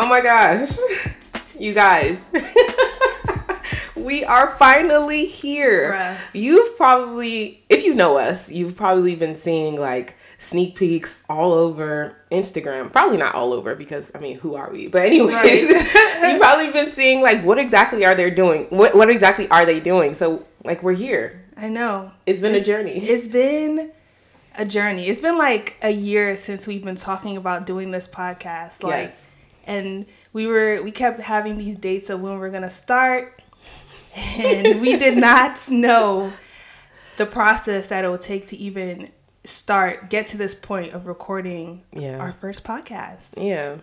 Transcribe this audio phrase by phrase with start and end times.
[0.00, 0.78] Oh my gosh.
[1.58, 2.30] You guys.
[3.96, 5.92] we are finally here.
[5.92, 6.16] Bruh.
[6.32, 12.16] You've probably, if you know us, you've probably been seeing like sneak peeks all over
[12.32, 12.90] Instagram.
[12.90, 14.88] Probably not all over because, I mean, who are we?
[14.88, 15.60] But anyways, Right.
[16.32, 18.64] you've probably been seeing like what exactly are they doing?
[18.70, 20.14] What, what exactly are they doing?
[20.14, 21.44] So, like, we're here.
[21.58, 22.12] I know.
[22.24, 22.92] It's been a journey.
[22.92, 23.92] It's been
[24.56, 25.08] a journey.
[25.08, 28.82] It's been like a year since we've been talking about doing this podcast.
[28.82, 29.29] Like Yes.
[29.76, 33.40] And we were we kept having these dates of when we're gonna start.
[34.38, 36.32] And we did not know
[37.16, 39.10] the process that it would take to even
[39.44, 42.18] start, get to this point of recording Yeah.
[42.18, 43.34] our first podcast.
[43.36, 43.76] Yeah.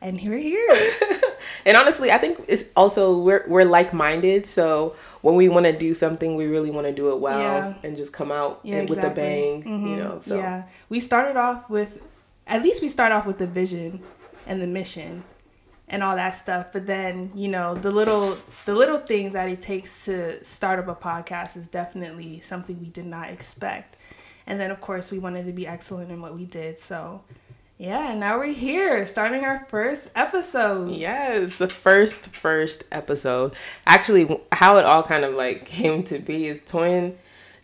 [0.00, 1.22] And here we're here.
[1.66, 4.46] And honestly, I think it's also we're we're like minded.
[4.46, 7.74] So when we want to do something, we really want to do it well Yeah.
[7.84, 9.22] and just come out Yeah, and with exactly.
[9.22, 9.62] a bang.
[9.64, 9.90] Mhm.
[9.90, 10.18] You know.
[10.20, 10.64] So Yeah.
[10.88, 12.00] We started off with
[12.46, 14.02] at least we start off with the vision
[14.48, 15.22] and the mission
[15.86, 16.72] and all that stuff.
[16.72, 20.88] But then, you know, the little the little things that it takes to start up
[20.88, 23.96] a podcast is definitely something we did not expect.
[24.46, 26.80] And then of course we wanted to be excellent in what we did.
[26.80, 27.22] So
[27.76, 30.90] yeah, now we're here starting our first episode.
[30.90, 33.54] yes, the first first episode.
[33.86, 37.14] Actually, how it all kind of like came to be is Toyin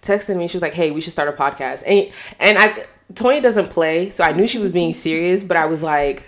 [0.02, 0.46] texted me.
[0.46, 4.10] She was like, "Hey, we should start a podcast." And and I Toyin doesn't play,
[4.10, 6.22] so I knew she was being serious, but I was like,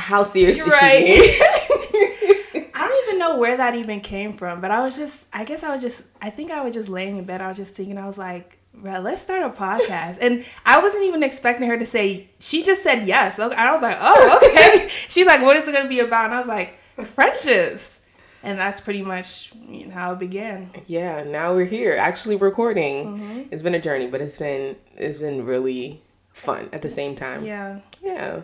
[0.00, 1.06] "How serious is Right.
[1.06, 2.66] she?" being?
[2.74, 5.62] I don't even know where that even came from, but I was just, I guess
[5.62, 7.40] I was just, I think I was just laying in bed.
[7.40, 10.18] I was just thinking, I was like, let's start a podcast.
[10.22, 13.38] And I wasn't even expecting her to say, she just said yes.
[13.38, 14.88] Okay, I was like, oh, okay.
[15.08, 16.26] She's like, what is it going to be about?
[16.26, 18.00] And I was like, friendships.
[18.42, 20.70] And that's pretty much you know, how it began.
[20.86, 23.40] yeah now we're here actually recording Mm-hmm.
[23.50, 26.00] it's been a journey but it's been it's been really
[26.32, 27.80] fun at the same time Yeah.
[28.02, 28.40] yeah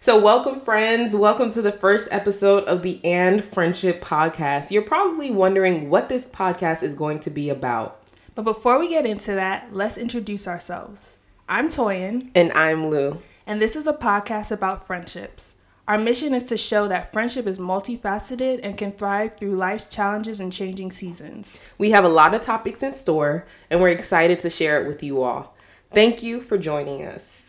[0.00, 5.30] so welcome friends welcome to the first episode of the and friendship podcast you're probably
[5.30, 8.00] wondering what this podcast is going to be about
[8.34, 11.18] But before we get into that, let's introduce ourselves.
[11.48, 12.30] I'm Toyin.
[12.34, 15.54] and i'm lou and this is a podcast about friendships.
[15.88, 20.38] Our mission is to show that friendship is multifaceted and can thrive through life's challenges
[20.38, 21.58] and changing seasons.
[21.78, 25.02] we have a lot of topics in store and we're excited to share it with
[25.02, 25.56] you all
[25.92, 27.47] thank you for joining us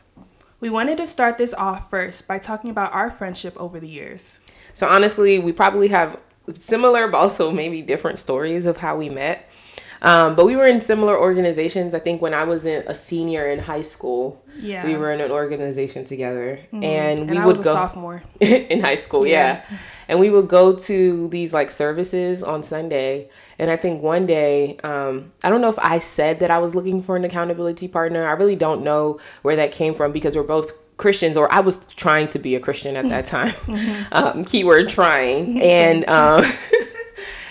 [0.59, 4.40] We wanted to start this off first by talking about our friendship over the years.
[4.74, 6.20] So honestly, we probably have
[6.53, 9.50] similar, but also maybe different stories of how we met.
[10.02, 11.94] Um, but we were in similar organizations.
[11.94, 14.86] I think when I was in a senior in high school, Yeah.
[14.86, 16.86] we were in an organization together, and we
[17.30, 18.24] And I would was a go sophomore.
[18.40, 19.25] in high school.
[19.28, 19.62] Yeah.
[20.08, 23.30] and we would go to these like services on Sunday.
[23.59, 26.75] And I think one day, um, I don't know if I said that I was
[26.75, 28.25] looking for an accountability partner.
[28.25, 31.86] I really don't know where that came from because we're both Christians, or I was
[31.96, 33.53] trying to be a Christian at that time.
[34.12, 36.44] um, keyword trying, and um,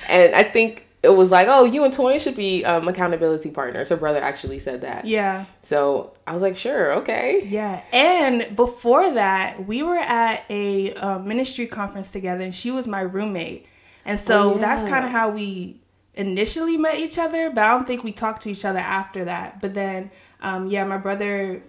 [0.08, 3.88] and I think it was like, oh, you and Toya should be um, accountability partners.
[3.88, 5.04] Her brother actually said that.
[5.04, 5.46] Yeah.
[5.62, 7.42] So I was like, sure, okay.
[7.44, 7.82] Yeah.
[7.92, 13.00] And before that, we were at a uh, ministry conference together, and she was my
[13.00, 13.66] roommate.
[14.04, 15.80] And so Oh, that's kind of how we
[16.18, 19.60] initially met each other, but I don't think we talked to each other after that.
[19.62, 20.10] But then,
[20.42, 21.62] um, yeah, my brother.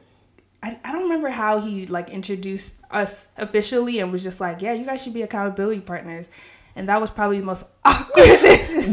[0.61, 4.73] I, I don't remember how he like introduced us officially and was just like, yeah,
[4.73, 6.27] you guys should be accountability partners.
[6.75, 8.25] And that was probably the most awkward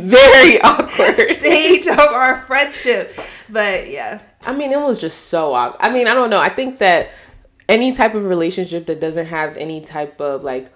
[0.04, 1.14] Very awkward.
[1.14, 3.10] stage of our friendship.
[3.50, 4.22] But yeah.
[4.42, 5.80] I mean, it was just so awkward.
[5.80, 6.40] I mean, I don't know.
[6.40, 7.10] I think that
[7.68, 10.72] any type of relationship that doesn't have any type of like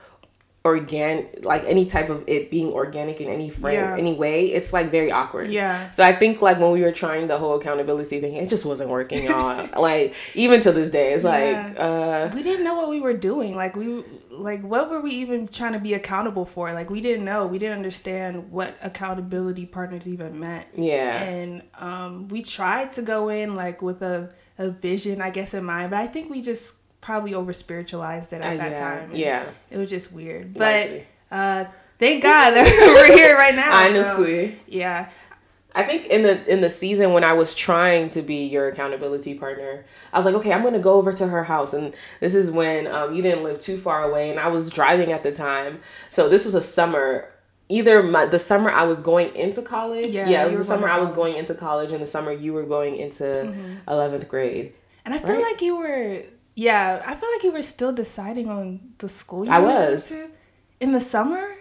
[0.62, 3.96] organ like any type of it being organic in any frame Yeah.
[3.98, 5.46] any way it's like very awkward.
[5.46, 5.90] Yeah.
[5.92, 8.90] so i think like when we were trying the whole accountability thing it just wasn't
[8.90, 9.66] working y'all.
[9.80, 13.56] Like even to this day it's like uh we didn't know what we were doing.
[13.56, 16.72] Like we like what were we even trying to be accountable for?
[16.74, 17.46] Like we didn't know.
[17.46, 20.66] We didn't understand what accountability partners even meant.
[20.76, 21.22] Yeah.
[21.22, 25.64] And um we tried to go in like with a, a vision i guess in
[25.64, 29.10] mind but i think we just probably over spiritualized it at Uh, that yeah, time.
[29.10, 29.46] And yeah.
[29.70, 30.54] it was just weird.
[30.54, 30.90] But
[31.30, 31.64] uh
[31.98, 34.58] thank god that we're here right now so, honestly.
[34.66, 35.08] yeah.
[35.72, 39.34] I think in the in the season when I was trying to be your accountability
[39.34, 42.50] partner, I was like, okay, I'm gonna go over to her house, and this is
[42.50, 45.78] when um, you didn't live too far away, and I was driving at the time,
[46.10, 47.28] so this was a summer.
[47.68, 50.88] Either my, the summer I was going into college, Yeah, yeah, it was the summer
[50.88, 53.54] I was going into college, and the summer you were going into
[53.86, 54.72] 11th grade.
[55.04, 55.42] and i feel Right.
[55.52, 56.24] like you were
[56.54, 59.66] yeah i feel like you were still deciding on the school you I to go
[59.66, 60.08] was.
[60.08, 60.30] to
[60.80, 61.56] in the summer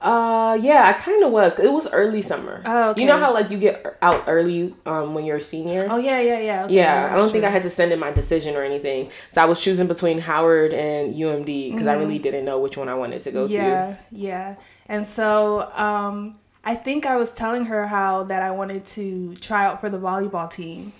[0.00, 1.58] Uh, yeah, I kind of was.
[1.58, 2.62] It was early summer.
[2.64, 3.02] Oh, okay.
[3.02, 5.86] You know how like you get out early um when you're a senior.
[5.90, 6.64] Oh yeah, yeah, yeah.
[6.64, 7.44] Okay, yeah, I don't think.
[7.44, 9.10] I had to send in my decision or anything.
[9.30, 12.88] So I was choosing between Howard and UMD because I really didn't know which one
[12.88, 13.52] I wanted to go Mm-hmm.
[13.52, 14.56] Yeah, yeah.
[14.86, 19.66] And so um, I think I was telling her how that I wanted to try
[19.66, 20.94] out for the volleyball team.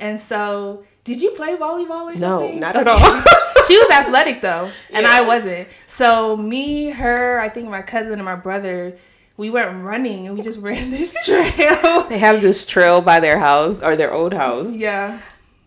[0.00, 2.20] And so, did you play volleyball or to.
[2.20, 2.60] No, something?
[2.60, 2.98] not at all.
[3.66, 5.12] she was athletic though, and Yeah.
[5.12, 5.68] I wasn't.
[5.86, 8.96] So me, her, I think my cousin and my brother,
[9.36, 12.02] we went running and we just ran this trail.
[12.08, 14.72] they have this trail by their house or their old house.
[14.72, 15.20] yeah.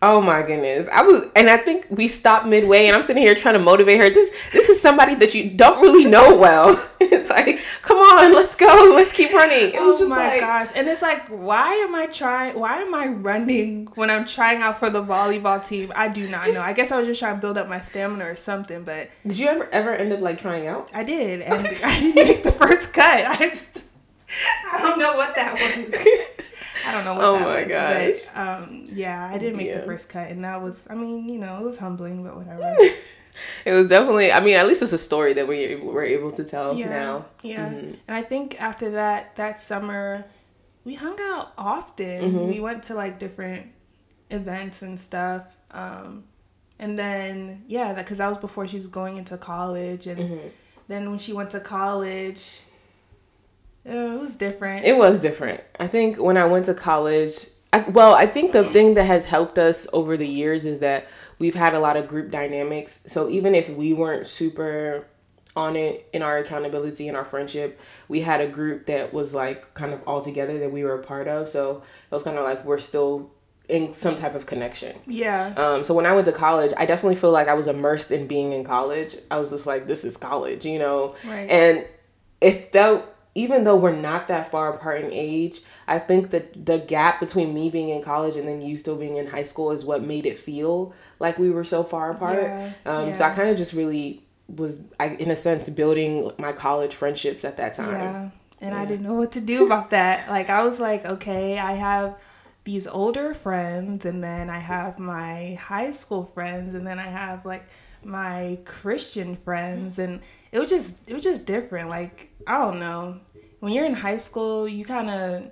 [0.06, 0.86] Oh my goodness.
[0.92, 3.98] I was and I think we stopped midway and I'm sitting here trying to motivate
[4.00, 4.10] her.
[4.10, 6.72] This this is somebody that you don't really know well.
[7.00, 8.66] it's like, come on, let's go.
[8.94, 9.74] Let's keep running.
[9.74, 10.68] It was oh just my like gosh.
[10.76, 14.78] And it's like, why am I trying why am I running when I'm trying out
[14.78, 15.90] for the volleyball team?
[15.96, 16.60] I do not know.
[16.60, 19.38] I guess I was just trying to build up my stamina or something, but Did
[19.38, 20.90] you ever ever end up like trying out?
[20.92, 23.24] I did and I didn't make the first cut.
[23.24, 23.78] I just,
[24.70, 26.28] I don't know what that was.
[26.86, 27.68] I don't know what Oh that my was.
[27.72, 28.34] gosh.
[28.34, 29.80] But um yeah, I didn't make Yeah.
[29.80, 32.74] the first cut and that was I mean, you know, it was humbling, but whatever.
[33.64, 36.44] It was definitely I mean, at least it's a story that we were able to
[36.44, 36.88] tell yeah.
[36.88, 37.24] now.
[37.42, 37.68] Yeah.
[37.68, 37.96] Mhm.
[38.06, 40.24] And I think after that that summer
[40.84, 42.32] we hung out often.
[42.32, 42.46] Mhm.
[42.52, 43.66] We went to like different
[44.30, 45.46] events and stuff.
[45.72, 46.24] Um
[46.78, 50.50] and then yeah, that cuz that was before she was going into college and Mhm.
[50.88, 52.60] then when she went to college
[53.84, 54.84] it was different.
[54.84, 55.64] It was different.
[55.78, 59.24] I think when I went to college, I, well, I think the thing that has
[59.24, 61.08] helped us over the years is that
[61.38, 63.02] we've had a lot of group dynamics.
[63.06, 65.06] So even if we weren't super
[65.56, 69.72] on it in our accountability and our friendship, we had a group that was like
[69.74, 71.48] kind of all together that we were a part of.
[71.48, 73.30] So it was kind of like we're still
[73.68, 74.94] in some type of connection.
[75.06, 75.54] yeah.
[75.56, 78.26] Um, so when I went to college, I definitely feel like I was immersed in
[78.26, 79.16] being in college.
[79.30, 81.14] I was just like, this is college, you know?
[81.24, 81.48] Right.
[81.48, 81.86] And
[82.42, 86.78] it felt, even though we're not that far apart in age, I think that the
[86.78, 89.84] gap between me being in college and then you still being in high school is
[89.84, 92.42] what made it feel like we were so far apart.
[92.42, 96.52] Yeah, um, So I kind of just really was, I, in a sense, building my
[96.52, 97.92] college friendships at that time.
[97.92, 98.30] Yeah.
[98.60, 100.28] And I didn't know what to do about that.
[100.34, 102.20] Like I was like, okay, I have
[102.62, 107.44] these older friends and then I have my high school friends and then I have
[107.44, 107.68] like
[108.02, 110.20] my Christian friends and
[110.50, 111.90] it was just it was just different.
[111.90, 113.20] Like, I don't know.
[113.60, 115.50] When you're in high school, you kind of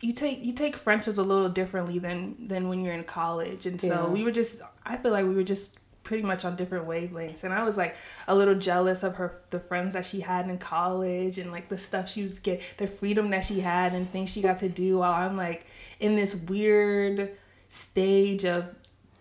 [0.00, 3.66] you take you take friendships a little differently than than when you're in college.
[3.66, 4.12] And so Yeah.
[4.12, 7.52] we were just I feel like we were just pretty much on different wavelengths and
[7.52, 7.94] i was like
[8.28, 11.76] a little jealous of her the friends that she had in college and like the
[11.76, 15.00] stuff she was get the freedom that she had and things she got to do
[15.00, 15.66] while i'm like
[16.00, 17.36] in this weird
[17.68, 18.74] stage of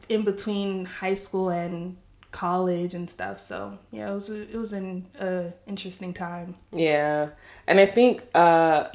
[0.08, 1.98] in between high school and
[2.38, 3.58] college and stuff so
[3.92, 7.30] yeah it was a, it was an uh, interesting time Yeah.
[7.68, 8.90] And I think uh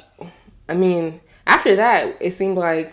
[0.69, 2.89] I mean, after that, it seemed like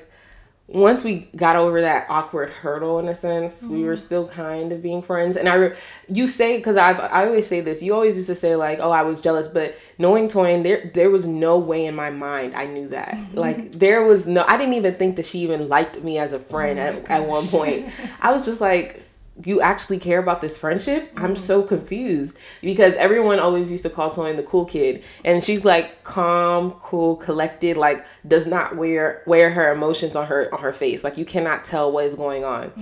[0.66, 4.80] once we got over that awkward hurdle in a sense, we were still kind of
[4.82, 5.36] being friends.
[5.36, 5.76] And I re-
[6.08, 7.82] you say cuz I've I always say this.
[7.82, 11.10] You always used to say like, "Oh, I was jealous," but knowing Toyin, there there
[11.10, 13.16] was no way in my mind I knew that.
[13.34, 16.38] like there was no I didn't even think that she even liked me as a
[16.52, 17.80] friend Oh at, at one point.
[18.20, 19.02] I was just like
[19.44, 21.10] you actually care about this friendship?
[21.16, 25.64] I'm so confused because everyone always used to call Toyin the cool kid, and she's
[25.64, 27.76] like calm, cool, collected.
[27.76, 31.04] Like does not wear wear her emotions on her on her face.
[31.04, 32.72] Like you cannot tell what is going on.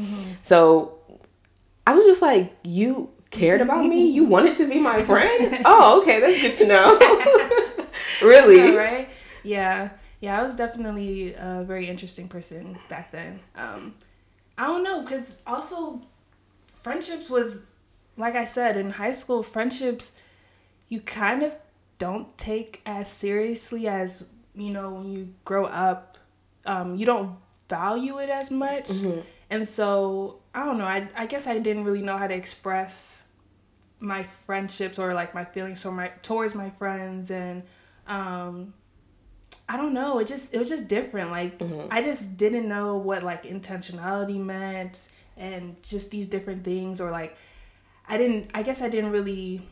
[0.43, 0.99] So
[1.89, 4.11] I was just like, you cared about me.
[4.11, 5.59] You wanted to be my friend.
[5.65, 7.87] oh, okay, that's good to know.
[8.23, 8.57] really?
[8.59, 9.11] Yeah, right?
[9.43, 9.91] Yeah.
[10.21, 13.41] Yeah, I was definitely a very interesting person back then.
[13.55, 13.95] Um,
[14.59, 16.03] I don't know, because also
[16.89, 17.61] friendships was,
[18.17, 20.21] like I said, in high school, friendships
[20.89, 21.55] you kind of
[21.99, 26.17] don't take as seriously as, you know, when you grow up.
[26.65, 27.37] Um, you don't
[27.69, 28.89] value it as much.
[29.51, 33.23] And so, I don't know, I, I guess I didn't really know how to express
[34.01, 37.65] my friendships or like my feelings for my towards my friends and
[38.07, 38.73] um
[39.69, 40.19] I don't know.
[40.21, 41.31] It just it was just different.
[41.31, 47.11] Like I just didn't know what like intentionality meant and just these different things or
[47.11, 47.37] like
[48.09, 49.63] I didn't I guess I didn't really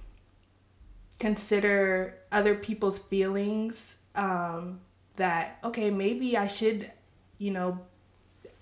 [1.18, 4.80] consider other people's feelings um
[5.16, 6.90] that okay, maybe I should,
[7.38, 7.80] you know,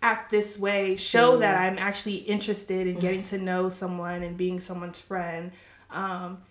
[0.03, 4.61] act this way, show that I'm actually interested in getting to know someone and being
[4.61, 5.53] someone's friend.
[5.91, 6.43] Um,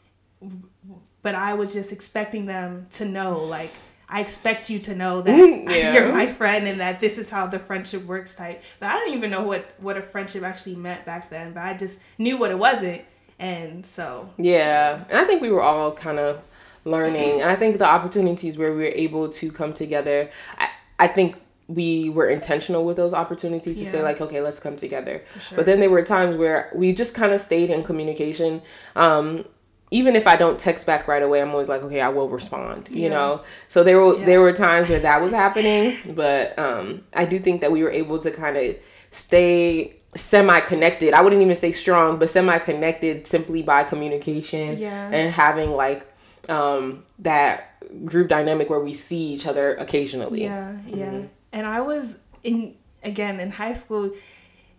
[1.21, 3.71] but I was just expecting them to know, like,
[4.13, 5.93] I expect you to know that Yeah.
[5.93, 8.61] you're my friend and that this is how the friendship works type.
[8.79, 11.75] But I didn't even know what, what a friendship actually meant back then, but I
[11.75, 13.01] just knew what it wasn't.
[13.39, 16.41] And so, Yeah, and I think we were all kind of
[16.85, 17.41] learning.
[17.41, 20.29] And I think the opportunities where we were able to come together,
[20.59, 23.89] I, I think we were intentional with those opportunities to Yeah.
[23.91, 25.55] say like okay let's come together sure.
[25.55, 28.61] but then there were times where we just kind of stayed in communication
[28.97, 29.45] um
[29.93, 32.89] even if I don't text back right away, I'm always like, okay, I will respond,
[32.91, 33.09] you Yeah.
[33.15, 33.41] know.
[33.67, 34.25] So there were Yeah.
[34.25, 35.83] there were times where that was happening,
[36.15, 38.75] but um, I do think that we were able to kind of
[39.11, 41.13] stay semi connected.
[41.13, 45.09] I wouldn't even say strong, but semi connected simply by communication Yeah.
[45.11, 46.01] and having like
[46.49, 47.55] um, that
[48.03, 50.43] group dynamic where we see each other occasionally.
[50.43, 51.05] Yeah, yeah.
[51.05, 51.25] Mm-hmm.
[51.53, 54.11] And I was in again in high school.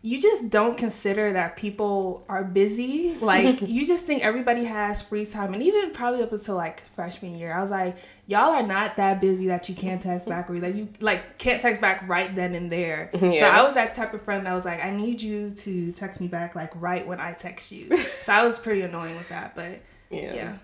[0.05, 3.17] You just don't consider that people are busy.
[3.23, 7.35] Like you just think everybody has free time, and even probably up until like freshman
[7.35, 7.97] year, I was like,
[8.27, 11.59] y'all are not that busy that you can't text back or that you like can't
[11.59, 13.11] text back right then and there.
[13.19, 16.21] So I was that type of friend that was like, I need you to text
[16.21, 17.97] me back like right when I text you.
[17.97, 19.81] so I was pretty annoying with that, but
[20.11, 20.57] yeah, yeah.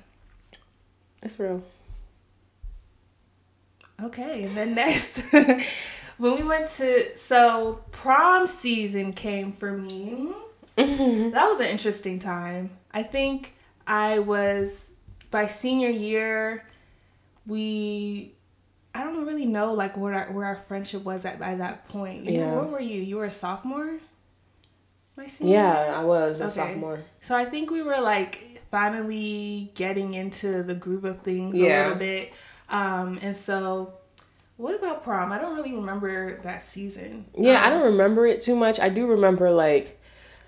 [1.23, 1.65] it's real.
[4.03, 5.23] Okay, and then next,
[6.21, 10.33] when we went to so prom season came for me.
[10.77, 12.71] that was an interesting time.
[12.93, 13.55] I think
[13.87, 14.93] I was
[15.31, 16.65] by senior year.
[17.47, 18.35] We,
[18.95, 22.25] I don't really know like where our, where our friendship was at by that point.
[22.25, 22.55] You, Yeah.
[22.57, 23.01] Where were you?
[23.01, 23.99] You were a sophomore.
[25.17, 25.53] My senior.
[25.55, 25.63] year?
[25.63, 26.53] Yeah, I was a Okay.
[26.55, 27.01] sophomore.
[27.21, 31.95] So I think we were like finally getting into the groove of things a little
[31.99, 32.33] bit.
[32.69, 33.95] Um, and so
[34.61, 35.33] what about prom?
[35.33, 37.27] I don't really remember that season.
[37.37, 38.79] Yeah, I Um, don't remember it too much.
[38.79, 39.99] I do remember like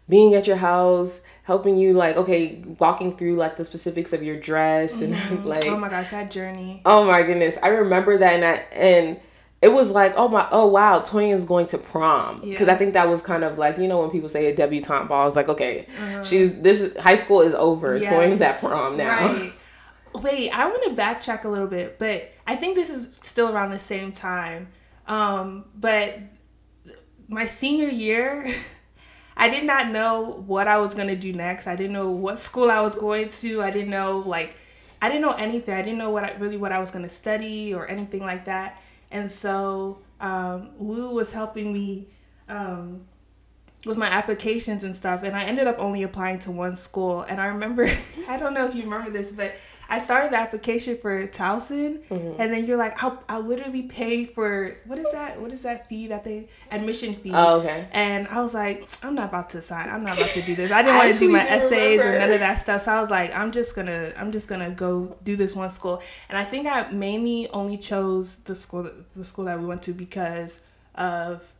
[0.08, 4.38] being at your house, helping you like okay, walking through like the specifics of your
[4.38, 6.82] dress and like Oh my gosh, that journey.
[6.84, 9.20] oh my goodness, I remember that and I, and
[9.62, 12.74] it was like oh my oh wow, Toya is going to prom because Yeah.
[12.74, 15.26] I think that was kind of like you know when people say a debutante ball,
[15.26, 16.22] it's like okay, Uh-huh.
[16.24, 19.26] she's this is, high school is over, Toya's at prom now.
[19.26, 19.52] Right.
[20.14, 23.70] Wait, I want to backtrack a little bit, but I think this is still around
[23.70, 24.68] the same time.
[25.06, 26.18] Um, but
[27.28, 28.54] my senior year,
[29.36, 31.66] I did not know what I was gonna do next.
[31.66, 33.62] I didn't know what school I was going to.
[33.62, 34.56] I didn't know like
[35.00, 35.74] I didn't know anything.
[35.74, 38.80] I didn't know what I, really what I was gonna study or anything like that.
[39.10, 42.08] And so um, Lou was helping me
[42.48, 43.06] um,
[43.84, 47.22] with my applications and stuff, and I ended up only applying to one school.
[47.22, 47.88] And I remember,
[48.28, 49.54] I don't know if you remember this, but
[49.94, 52.40] I started the application for Towson, Mm-hmm.
[52.40, 55.40] and then you're like, I'll, I'll literally pay for what is that?
[55.40, 57.32] What is that fee that they admission fee?
[57.34, 57.86] Oh, okay.
[57.92, 59.88] And I was like, I'm not about to sign.
[59.90, 60.72] I'm not about to do this.
[60.72, 62.80] I didn't want to do my essays or none of that stuff.
[62.82, 66.02] So I was like, I'm just gonna, I'm just gonna go do this one school.
[66.30, 69.92] And I think I mainly only chose the school, the school that we went to
[69.92, 70.60] because
[70.94, 71.52] of,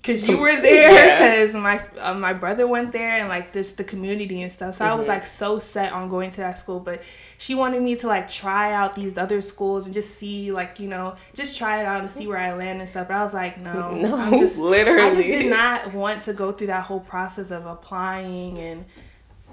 [0.00, 1.14] because you were there, Yeah.
[1.14, 4.74] because my uh, my brother went there, and like this the community and stuff.
[4.76, 5.18] So I was Mm-hmm.
[5.18, 7.02] like so set on going to that school, but
[7.38, 10.88] she wanted me to like try out these other schools and just see like you
[10.88, 13.08] know just try it out and see where I land and stuff.
[13.08, 15.02] But I was like, no, No, I'm just literally.
[15.02, 18.84] I just did not want to go through that whole process of applying and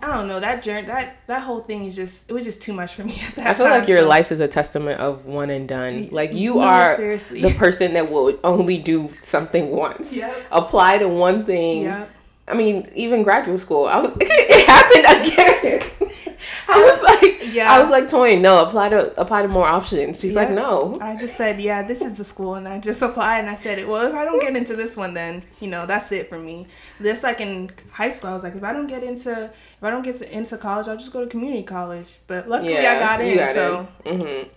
[0.01, 2.72] I don't know that journey that that whole thing is just it was just too
[2.74, 3.80] much for me at that I feel time.
[3.80, 6.10] like your so- life is a testament of one and done.
[6.12, 7.42] Like you No, are seriously.
[7.42, 10.16] the person that will only do something once.
[10.16, 10.36] Yep.
[10.51, 11.84] Apply to one thing.
[11.84, 12.12] Yep.
[12.50, 15.92] I mean, even graduate school, I was it happened again.
[16.67, 17.72] I was like, Yeah.
[17.72, 20.20] I was like, Toy, no, apply to apply to more options.
[20.20, 20.98] She's like, no.
[21.01, 23.86] I just said, yeah, this is the school, and I just applied, and I said,
[23.88, 26.67] well, if I don't get into this one, then you know that's it for me.
[27.00, 29.89] This like in high school, I was like, if I don't get into if I
[29.89, 32.20] don't get to, into college, I'll just go to community college.
[32.27, 33.48] But luckily, I got in.
[33.53, 34.48] so hmm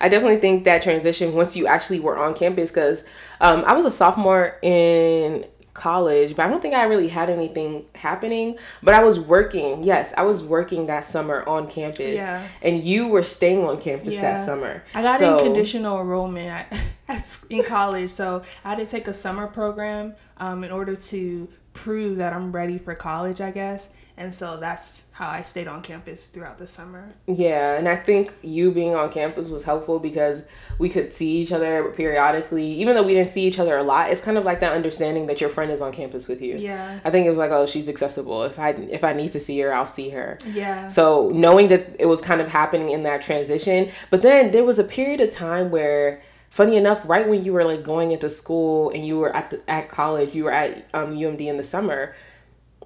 [0.00, 3.04] I definitely think that transition once you actually were on campus because
[3.40, 7.84] um, I was a sophomore in college, but I don't think I really had anything
[7.94, 8.56] happening.
[8.82, 9.82] But I was working.
[9.82, 12.14] Yes, I was working that summer on campus.
[12.14, 12.46] Yeah.
[12.62, 14.22] And you were staying on campus Yeah.
[14.22, 14.82] that summer.
[14.94, 19.08] I got So- in conditional enrollment at, at, in college, so I had to take
[19.08, 23.88] a summer program um, in order to prove that I'm ready for college, I guess.
[24.16, 27.14] And so that's how I stayed on campus throughout the summer.
[27.26, 30.44] Yeah, and I think you being on campus was helpful because
[30.78, 32.64] we could see each other periodically.
[32.74, 35.26] Even though we didn't see each other a lot, it's kind of like that understanding
[35.26, 36.56] that your friend is on campus with you.
[36.56, 37.00] Yeah.
[37.04, 38.44] I think it was like, oh, she's accessible.
[38.44, 40.38] If I if I need to see her, I'll see her.
[40.52, 40.88] Yeah.
[40.88, 44.78] So knowing that it was kind of happening in that transition, but then there was
[44.78, 48.90] a period of time where, funny enough, right when you were like going into school
[48.90, 52.14] and you were at the, at college, you were at um, UMD in the summer.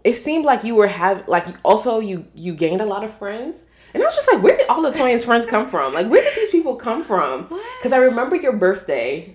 [0.04, 3.64] It seemed like you were have like also you you gained a lot of friends.
[3.94, 5.94] And I was just like, where did all the Toyin's friends come from?
[5.94, 7.42] Like, where did these people come from?
[7.78, 9.34] Because I remember your birthday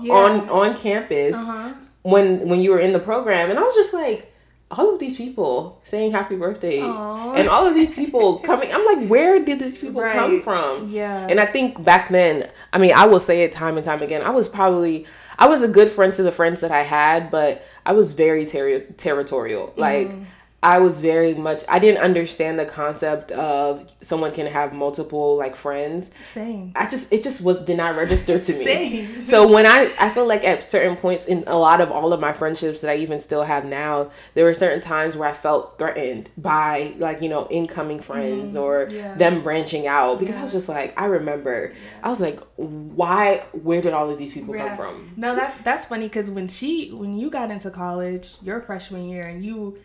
[0.00, 0.14] Yeah.
[0.14, 1.70] on on campus Uh-huh.
[2.02, 4.29] when when you were in the program, and I was just like,
[4.70, 6.78] all of these people saying happy birthday.
[6.78, 7.38] Aww.
[7.38, 10.14] and all of these people coming i'm like where did these people right.
[10.14, 10.88] come from?
[10.88, 11.26] Yeah.
[11.28, 14.22] And i think back then i mean i will say it time and time again
[14.22, 15.06] i was probably
[15.38, 18.46] i was a good friend to the friends that i had but i was very
[18.46, 19.72] ter- territorial.
[19.76, 20.24] Like mm
[20.62, 25.56] I was very much I didn't understand the concept of someone can have multiple like
[25.56, 26.10] friends.
[26.22, 26.72] Same.
[26.76, 28.64] I just it just was did not register to me.
[28.64, 29.22] Same.
[29.22, 32.20] So when I I feel like at certain points in a lot of all of
[32.20, 35.78] my friendships that I even still have now, there were certain times where I felt
[35.78, 39.14] threatened by like, you know, incoming friends mm, or yeah.
[39.14, 40.40] them branching out because yeah.
[40.40, 42.00] I was just like I remember yeah.
[42.02, 45.12] I was like why where did all of these people come from?
[45.16, 49.26] No, that's that's funny cuz when she when you got into college, your freshman year
[49.26, 49.78] and you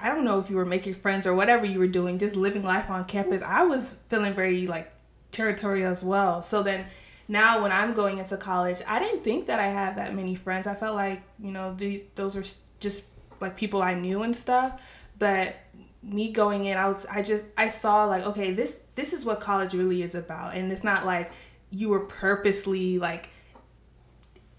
[0.00, 2.62] I don't know if you were making friends or whatever you were doing, just living
[2.62, 3.42] life on campus.
[3.42, 4.92] I was feeling very like
[5.30, 6.42] territorial as well.
[6.42, 6.86] So then
[7.28, 10.66] now when I'm going into college, I didn't think that I had that many friends.
[10.66, 12.44] I felt like, you know, these those are
[12.80, 13.04] just
[13.40, 14.82] like people I knew and stuff.
[15.18, 15.56] But
[16.02, 19.40] me going in, I was I just I saw like, okay, this this is what
[19.40, 20.56] college really is about.
[20.56, 21.32] And it's not like
[21.70, 23.30] you were purposely like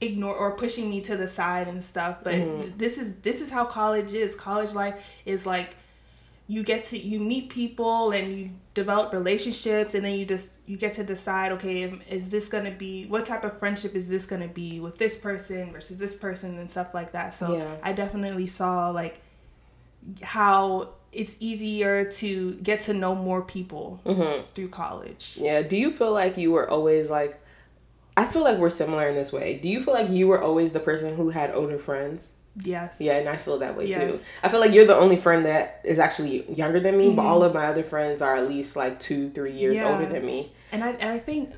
[0.01, 2.77] ignore or pushing me to the side and stuff but mm-hmm.
[2.77, 5.75] this is this is how college is college life is like
[6.48, 10.75] you get to you meet people and you develop relationships and then you just you
[10.75, 14.25] get to decide okay is this going to be what type of friendship is this
[14.25, 17.77] going to be with this person versus this person and stuff like that so yeah.
[17.84, 19.22] i definitely saw like
[20.24, 24.46] how it's easier to get to know more people mm-hmm.
[24.53, 27.41] through college yeah do you feel like you were always like
[28.17, 29.59] I feel like we're similar in this way.
[29.59, 32.31] Do you feel like you were always the person who had older friends?
[32.63, 32.97] Yes.
[32.99, 34.23] Yeah, and I feel that way yes.
[34.23, 34.29] too.
[34.43, 37.15] I feel like you're the only friend that is actually younger than me, mm-hmm.
[37.15, 39.89] but all of my other friends are at least like two, three years yeah.
[39.89, 40.51] older than me.
[40.71, 41.53] And I and I think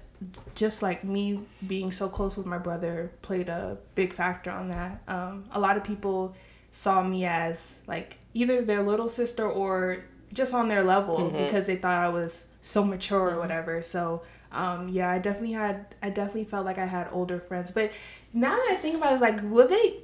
[0.55, 5.01] just like me being so close with my brother played a big factor on that.
[5.07, 6.35] Um, a lot of people
[6.71, 11.37] saw me as like either their little sister or just on their level mm-hmm.
[11.37, 13.37] because they thought I was so mature mm-hmm.
[13.37, 13.81] or whatever.
[13.81, 14.21] So
[14.53, 17.71] um, yeah, I definitely had, I definitely felt like I had older friends.
[17.71, 17.91] But
[18.33, 19.99] now that I think about it, it's like, will they,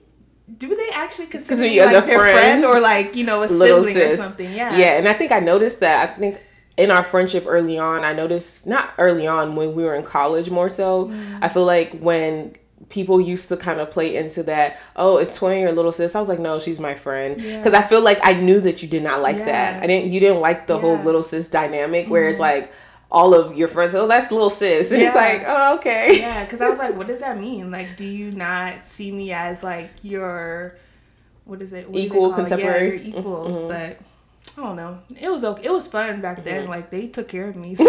[0.57, 3.93] do they actually consider me like their friend, friend, or like, you know, a sibling
[3.93, 4.13] sis.
[4.13, 4.51] or something?
[4.51, 4.77] Yeah.
[4.77, 4.97] Yeah.
[4.97, 6.09] And I think I noticed that.
[6.09, 6.41] I think
[6.77, 10.49] in our friendship early on, I noticed, not early on, when we were in college
[10.49, 11.39] more so, mm.
[11.41, 12.55] I feel like when
[12.87, 16.19] people used to kind of play into that oh it's 20 your little sis i
[16.19, 17.79] was like no she's my friend because yeah.
[17.79, 19.45] i feel like i knew that you did not like yeah.
[19.45, 20.81] that i didn't you didn't like the yeah.
[20.81, 22.31] whole little sis dynamic where mm-hmm.
[22.31, 22.73] it's like
[23.11, 23.95] all of your friends.
[23.95, 24.91] Oh, that's little sis.
[24.91, 25.07] And yeah.
[25.07, 26.19] it's like, oh, okay.
[26.19, 27.71] Yeah, because I was like, what does that mean?
[27.71, 30.77] Like, do you not see me as like your,
[31.45, 31.89] what is it?
[31.89, 32.97] What equal contemporary.
[32.97, 33.45] Yeah, you're equal.
[33.45, 33.67] Mm-hmm.
[33.67, 33.99] But
[34.57, 35.01] I don't know.
[35.19, 35.63] It was okay.
[35.65, 36.63] It was fun back then.
[36.63, 36.69] Mm-hmm.
[36.69, 37.75] Like they took care of me.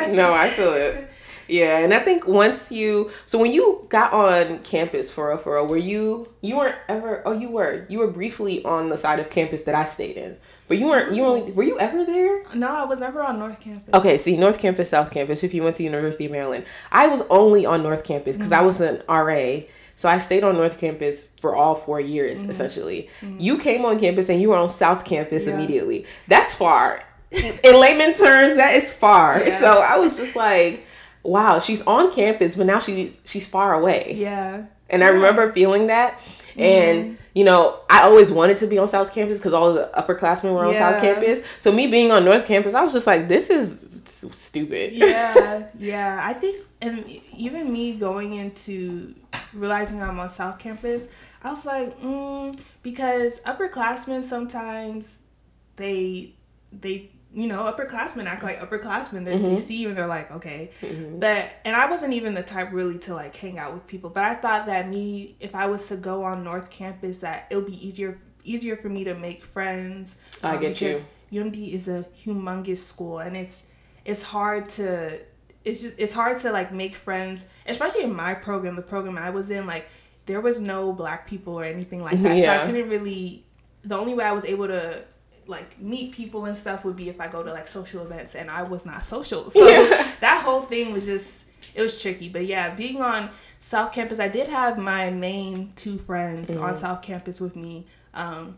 [0.00, 0.14] So.
[0.14, 1.10] no, I feel it.
[1.50, 5.56] Yeah, and I think once you so when you got on campus for a for
[5.56, 9.18] a, were you you weren't ever oh you were you were briefly on the side
[9.18, 10.36] of campus that I stayed in.
[10.70, 11.12] But you weren't.
[11.12, 12.44] You only were you ever there?
[12.54, 13.92] No, I was never on North Campus.
[13.92, 15.42] Okay, see North Campus, South Campus.
[15.42, 18.60] If you went to University of Maryland, I was only on North Campus because mm-hmm.
[18.60, 19.66] I was an RA.
[19.96, 22.50] So I stayed on North Campus for all four years, mm-hmm.
[22.50, 23.10] essentially.
[23.20, 23.40] Mm-hmm.
[23.40, 25.54] You came on campus and you were on South Campus yeah.
[25.54, 26.06] immediately.
[26.28, 27.02] That's far.
[27.32, 29.40] In layman terms, that is far.
[29.40, 29.58] Yeah.
[29.58, 30.86] So I was just like,
[31.22, 34.14] wow, she's on campus, but now she's she's far away.
[34.16, 34.66] Yeah.
[34.88, 35.06] And yeah.
[35.06, 36.20] I remember feeling that.
[36.56, 39.90] And mm-hmm you know, I always wanted to be on South Campus because all the
[39.96, 40.90] upperclassmen were on yeah.
[40.90, 41.46] South Campus.
[41.60, 44.02] So me being on North Campus, I was just like, this is
[44.32, 44.92] stupid.
[44.92, 46.20] Yeah, yeah.
[46.22, 47.04] I think, and
[47.36, 49.14] even me going into
[49.52, 51.06] realizing I'm on South Campus,
[51.42, 55.18] I was like, mm, because upperclassmen sometimes
[55.76, 56.34] they
[56.72, 59.24] they you know, upperclassmen act like upperclassmen.
[59.24, 59.44] Mm-hmm.
[59.44, 60.70] They see you and they're like, okay.
[60.80, 61.20] Mm-hmm.
[61.20, 64.10] But, and I wasn't even the type really to like hang out with people.
[64.10, 67.56] But I thought that me, if I was to go on North Campus, that it
[67.56, 70.18] would be easier easier for me to make friends.
[70.42, 71.44] Um, I get because you.
[71.44, 73.66] UMD is a humongous school and it's
[74.04, 75.20] it's hard to
[75.64, 79.30] it's just it's hard to like make friends, especially in my program, the program I
[79.30, 79.88] was in, like
[80.26, 82.38] there was no black people or anything like that.
[82.38, 82.56] Yeah.
[82.56, 83.44] So I couldn't really
[83.82, 85.04] the only way I was able to
[85.50, 88.50] like meet people and stuff would be if I go to like social events and
[88.50, 89.50] I was not social.
[89.50, 90.14] So yeah.
[90.20, 92.28] that whole thing was just it was tricky.
[92.28, 96.62] But yeah, being on South Campus, I did have my main two friends mm-hmm.
[96.62, 97.86] on South Campus with me.
[98.14, 98.56] Um,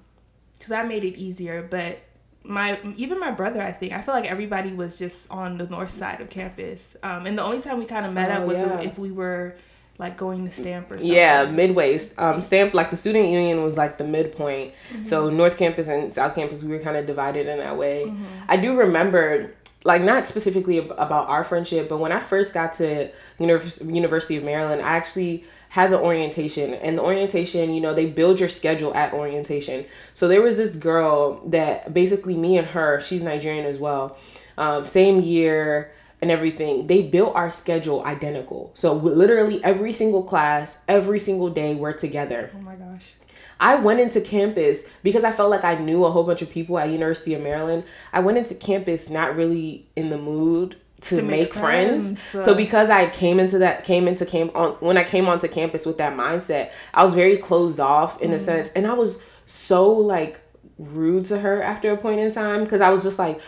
[0.60, 1.66] so that made it easier.
[1.68, 2.00] But
[2.44, 5.90] my even my brother, I think I feel like everybody was just on the north
[5.90, 6.96] side of campus.
[7.02, 8.80] Um, and the only time we kind of met oh, up was yeah.
[8.80, 9.56] if we were
[9.98, 11.12] like going to Stamp or something.
[11.12, 12.00] Yeah, midway.
[12.18, 14.72] Um, Stamp like the student union was like the midpoint.
[14.92, 15.04] Mm-hmm.
[15.04, 18.04] So North Campus and South Campus, we were kind of divided in that way.
[18.06, 18.24] Mm-hmm.
[18.48, 23.10] I do remember like not specifically about our friendship, but when I first got to
[23.38, 28.38] University of Maryland, I actually had the orientation and the orientation you know they build
[28.38, 33.22] your schedule at orientation so there was this girl that basically me and her she's
[33.22, 34.18] nigerian as well
[34.58, 35.90] um, same year
[36.22, 41.74] and everything they built our schedule identical so literally every single class every single day
[41.74, 43.12] we're together oh my gosh
[43.60, 46.80] I went into campus because I felt like I knew a whole bunch of people
[46.80, 47.84] at University of Maryland.
[48.12, 52.20] I went into campus not really in the mood to, to make, make, friends.
[52.20, 52.44] friends.
[52.44, 55.86] So because I came into that came into camp on when I came onto campus
[55.86, 58.34] with that mindset, I was very closed off in mm.
[58.34, 60.40] a sense and I was so like
[60.78, 63.40] rude to her after a point in time because I was just like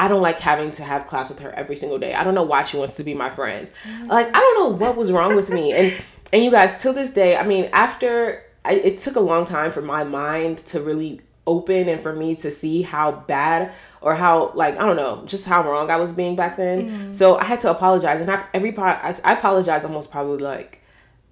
[0.00, 2.14] I don't like having to have class with her every single day.
[2.14, 3.68] I don't know why she wants to be my friend.
[3.84, 4.06] Mm.
[4.06, 5.72] Like I don't know what was wrong with me.
[5.74, 9.44] And and you guys till this day, I mean, after I, it took a long
[9.44, 14.14] time for my mind to really open and for me to see how bad or
[14.14, 16.88] how like I don't know just how wrong I was being back then.
[16.88, 17.12] Mm-hmm.
[17.12, 20.79] So I had to apologize, and I, every part I, I apologized almost probably like.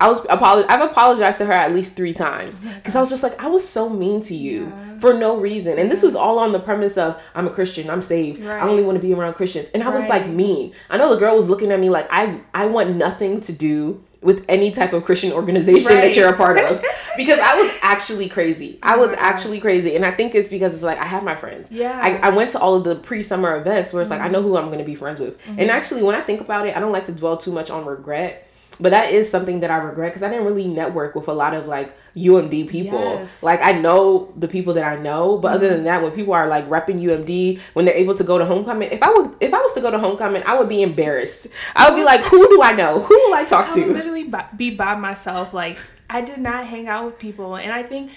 [0.00, 3.10] I was apolog- I've apologized to her at least three times because oh I was
[3.10, 4.98] just like I was so mean to you yeah.
[5.00, 8.02] for no reason, and this was all on the premise of I'm a Christian, I'm
[8.02, 8.62] saved, right.
[8.62, 10.72] I only want to be around Christians, and I was like mean.
[10.88, 14.02] I know the girl was looking at me like I I want nothing to do
[14.20, 16.02] with any type of Christian organization right.
[16.02, 16.82] that you're a part of.
[17.16, 18.78] because I was actually crazy.
[18.82, 19.96] I oh was actually crazy.
[19.96, 21.70] And I think it's because it's like I have my friends.
[21.70, 22.00] Yeah.
[22.02, 24.20] I, I went to all of the pre summer events where it's mm-hmm.
[24.20, 25.40] like I know who I'm gonna be friends with.
[25.44, 25.60] Mm-hmm.
[25.60, 27.84] And actually when I think about it, I don't like to dwell too much on
[27.84, 28.47] regret.
[28.80, 31.54] But that is something that I regret because I didn't really network with a lot
[31.54, 32.98] of like UMD people.
[32.98, 33.42] Yes.
[33.42, 35.56] Like I know the people that I know, but mm-hmm.
[35.56, 38.44] other than that, when people are like repping UMD, when they're able to go to
[38.44, 41.48] homecoming, if I would, if I was to go to homecoming, I would be embarrassed.
[41.74, 43.00] I would be like, who do I know?
[43.00, 43.86] Who will I talk I to?
[43.86, 45.52] Would literally be by myself.
[45.52, 48.12] Like I did not hang out with people, and I think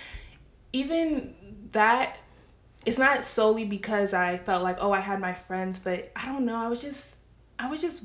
[0.73, 1.33] even
[1.71, 2.17] that
[2.85, 6.45] it's not solely because I felt like oh I had my friends, but I don't
[6.45, 6.55] know.
[6.55, 7.17] I was just
[7.57, 8.03] I was just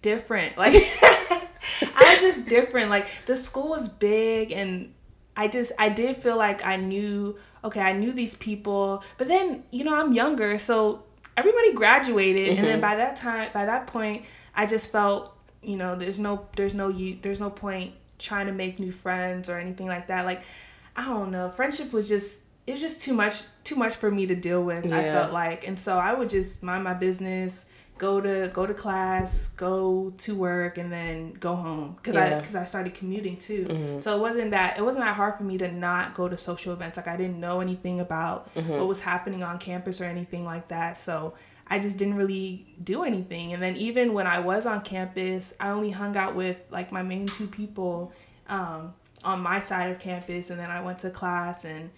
[0.00, 0.56] different.
[0.58, 0.74] Like
[1.96, 2.90] I was just different.
[2.90, 4.92] Like the school was big and
[5.36, 9.04] I just I did feel like I knew okay, I knew these people.
[9.18, 11.04] But then, you know, I'm younger, so
[11.36, 12.58] everybody graduated mm-hmm.
[12.58, 12.80] and then mm-hmm.
[12.82, 16.88] by that time by that point I just felt, you know, there's no there's no
[16.88, 20.26] you there's no point trying to make new friends or anything like that.
[20.26, 20.42] Like
[20.96, 24.26] I don't know, friendship was just it was just too much too much for me
[24.26, 24.98] to deal with, yeah.
[24.98, 25.66] I felt like.
[25.66, 27.66] And so I would just mind my business,
[28.02, 32.36] go to go to class, go to work, and then go home because yeah.
[32.36, 33.64] I because I started commuting too.
[33.66, 33.98] Mm-hmm.
[34.00, 36.72] So it wasn't that it wasn't that hard for me to not go to social
[36.72, 36.96] events.
[36.96, 38.72] Like I didn't know anything about mm-hmm.
[38.72, 40.98] what was happening on campus or anything like that.
[40.98, 41.34] So
[41.68, 43.52] I just didn't really do anything.
[43.52, 47.04] And then even when I was on campus, I only hung out with like my
[47.04, 48.12] main two people
[48.48, 51.90] um, on my side of campus, and then I went to class and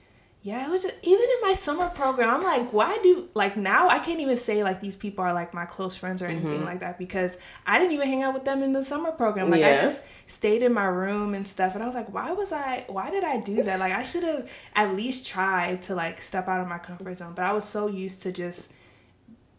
[0.45, 2.29] yeah, it was just even in my summer program.
[2.29, 3.89] I'm like, why do like now?
[3.89, 6.67] I can't even say like these people are like my close friends or anything mm-hmm.
[6.67, 9.49] like that because I didn't even hang out with them in the summer program.
[9.49, 9.71] Like yeah.
[9.71, 12.85] I just stayed in my room and stuff, and I was like, why was I?
[12.89, 13.81] Why did I do that?
[13.81, 17.33] Like I should have at least tried to like step out of my comfort zone.
[17.35, 18.71] But I was so used to just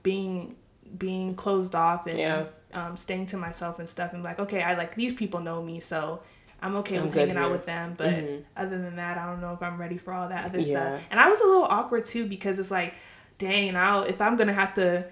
[0.03, 0.55] being
[0.99, 2.45] being closed off and yeah.
[2.73, 5.79] um, staying to myself and stuff, and like, okay, I like these people know me,
[5.79, 6.21] so
[6.61, 8.41] I'm okay I'm with hanging out with them, but mm-hmm.
[8.55, 10.97] other than that, I don't know if I'm ready for all that other yeah.
[10.97, 11.07] stuff.
[11.11, 12.95] And I was a little awkward too because it's like,
[13.37, 15.07] dang, now if I'm gonna have to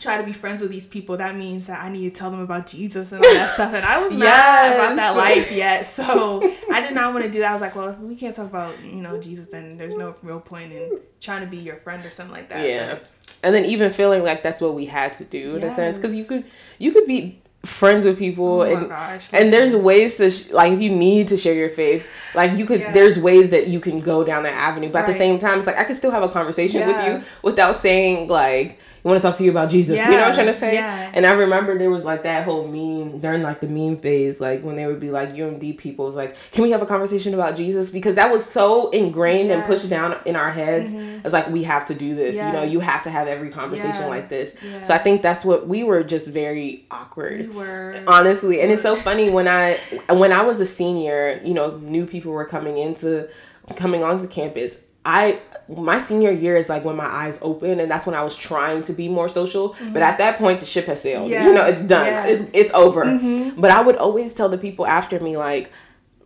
[0.00, 2.40] try to be friends with these people, that means that I need to tell them
[2.40, 3.74] about Jesus and all that stuff.
[3.74, 4.74] And I was not yes.
[4.76, 6.40] about that life yet, so
[6.72, 7.50] I did not want to do that.
[7.50, 10.14] I was like, well, if we can't talk about you know Jesus, then there's no
[10.22, 12.66] real point in trying to be your friend or something like that.
[12.66, 12.94] Yeah.
[12.94, 13.08] But,
[13.42, 16.14] and then even feeling like that's what we had to do in a sense because
[16.14, 16.44] you could
[16.78, 20.72] you could be friends with people oh and gosh, and there's ways to sh- like
[20.72, 22.90] if you need to share your faith like you could yeah.
[22.92, 25.02] there's ways that you can go down that avenue but right.
[25.02, 26.86] at the same time it's like i could still have a conversation yeah.
[26.86, 29.96] with you without saying like want to talk to you about Jesus.
[29.96, 30.74] Yeah, you know what I'm trying to say?
[30.74, 31.10] Yeah.
[31.14, 34.62] And I remember there was like that whole meme during like the meme phase, like
[34.62, 37.56] when they would be like UMD people was like, can we have a conversation about
[37.56, 37.90] Jesus?
[37.90, 39.56] Because that was so ingrained yes.
[39.56, 40.92] and pushed down in our heads.
[40.92, 41.24] Mm-hmm.
[41.24, 42.36] It's like we have to do this.
[42.36, 42.48] Yeah.
[42.48, 44.54] You know, you have to have every conversation like this.
[44.82, 47.40] So I think that's what we were just very awkward.
[47.40, 49.78] We were honestly, and it's so funny when I
[50.10, 53.28] when I was a senior, you know, new people were coming into
[53.76, 58.06] coming onto campus I my senior year is like when my eyes open and that's
[58.06, 59.70] when I was trying to be more social.
[59.70, 59.92] Mm-hmm.
[59.92, 61.30] But at that point the ship has sailed.
[61.30, 61.46] Yeah.
[61.46, 62.06] You know, it's done.
[62.06, 62.26] Yeah.
[62.26, 63.04] It's it's over.
[63.04, 63.60] Mm-hmm.
[63.60, 65.72] But I would always tell the people after me like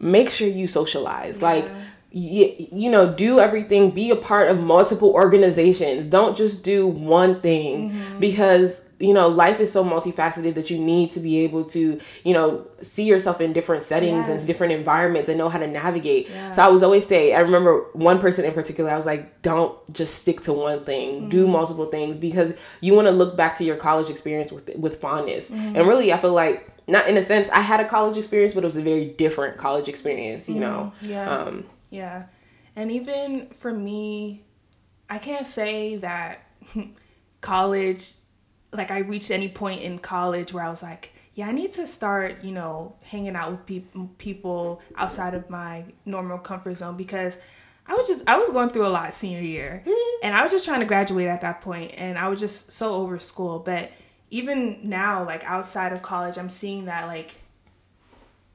[0.01, 1.39] make sure you socialize.
[1.39, 1.45] Yeah.
[1.45, 1.71] Like
[2.11, 6.07] you, you know, do everything, be a part of multiple organizations.
[6.07, 8.21] Don't just do one thing mm-hmm.
[8.21, 12.33] because you know life is so multifaceted that you need to be able to you
[12.33, 14.29] know see yourself in different settings yes.
[14.29, 16.51] and different environments and know how to navigate yeah.
[16.53, 19.77] so i was always say i remember one person in particular i was like don't
[19.93, 21.29] just stick to one thing mm-hmm.
[21.29, 25.01] do multiple things because you want to look back to your college experience with with
[25.01, 25.77] fondness mm-hmm.
[25.77, 28.63] and really i feel like not in a sense I had a college experience, but
[28.63, 30.93] it was a very different college experience, you know.
[30.99, 31.11] Mm-hmm.
[31.11, 31.31] Yeah.
[31.31, 32.27] Um, Yeah.
[32.77, 34.43] And even for me,
[35.09, 36.47] I can't say that
[37.41, 38.15] college,
[38.75, 41.87] like I reached any point in college where I was like, yeah, I need to
[41.87, 47.37] start, you know, hanging out with peop- people outside of my normal comfort zone because
[47.87, 50.27] I was just, I was going through a lot senior year mm-hmm.
[50.27, 52.95] and I was just trying to graduate at that point and I was just so
[52.95, 53.59] over school.
[53.59, 53.93] But
[54.31, 57.35] even now, like outside of college, I'm seeing that like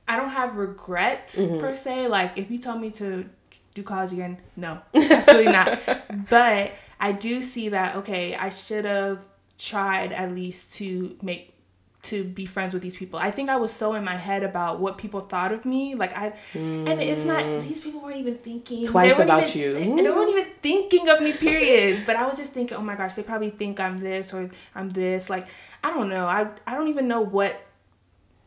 [0.07, 1.59] I don't have regret mm-hmm.
[1.59, 2.07] per se.
[2.07, 3.29] Like if you told me to
[3.75, 5.79] do college again, no, absolutely not.
[6.29, 9.25] But I do see that okay, I should have
[9.59, 11.53] tried at least to make
[12.01, 13.19] to be friends with these people.
[13.19, 15.95] I think I was so in my head about what people thought of me.
[15.95, 17.61] Like I and it's not mm.
[17.61, 19.77] these people weren't even thinking Twice they weren't about even, you.
[19.77, 22.03] And they weren't even thinking of me, period.
[22.05, 24.89] but I was just thinking, oh my gosh, they probably think I'm this or I'm
[24.89, 25.29] this.
[25.29, 25.47] Like,
[25.83, 26.25] I don't know.
[26.25, 27.61] I I don't even know what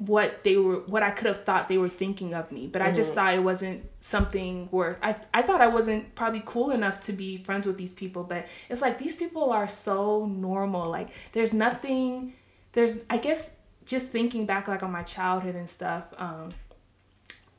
[0.06, 2.66] what they were what I could have thought they were thinking of me.
[2.66, 3.16] But I just mm-hmm.
[3.16, 7.36] thought it wasn't something where I I thought I wasn't probably cool enough to be
[7.36, 8.24] friends with these people.
[8.24, 10.90] But it's like these people are so normal.
[10.90, 12.34] Like there's nothing
[12.72, 16.50] there's I guess just thinking back like on my childhood and stuff, um,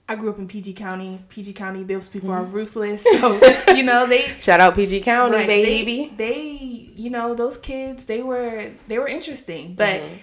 [0.08, 1.24] I grew up in PG County.
[1.30, 2.54] PG County, those people are mm-hmm.
[2.54, 3.04] ruthless.
[3.04, 6.12] So, you know, they shout out PG County, Right, baby.
[6.16, 10.16] They, they, you know, those kids, they were they were interesting, but mm-hmm.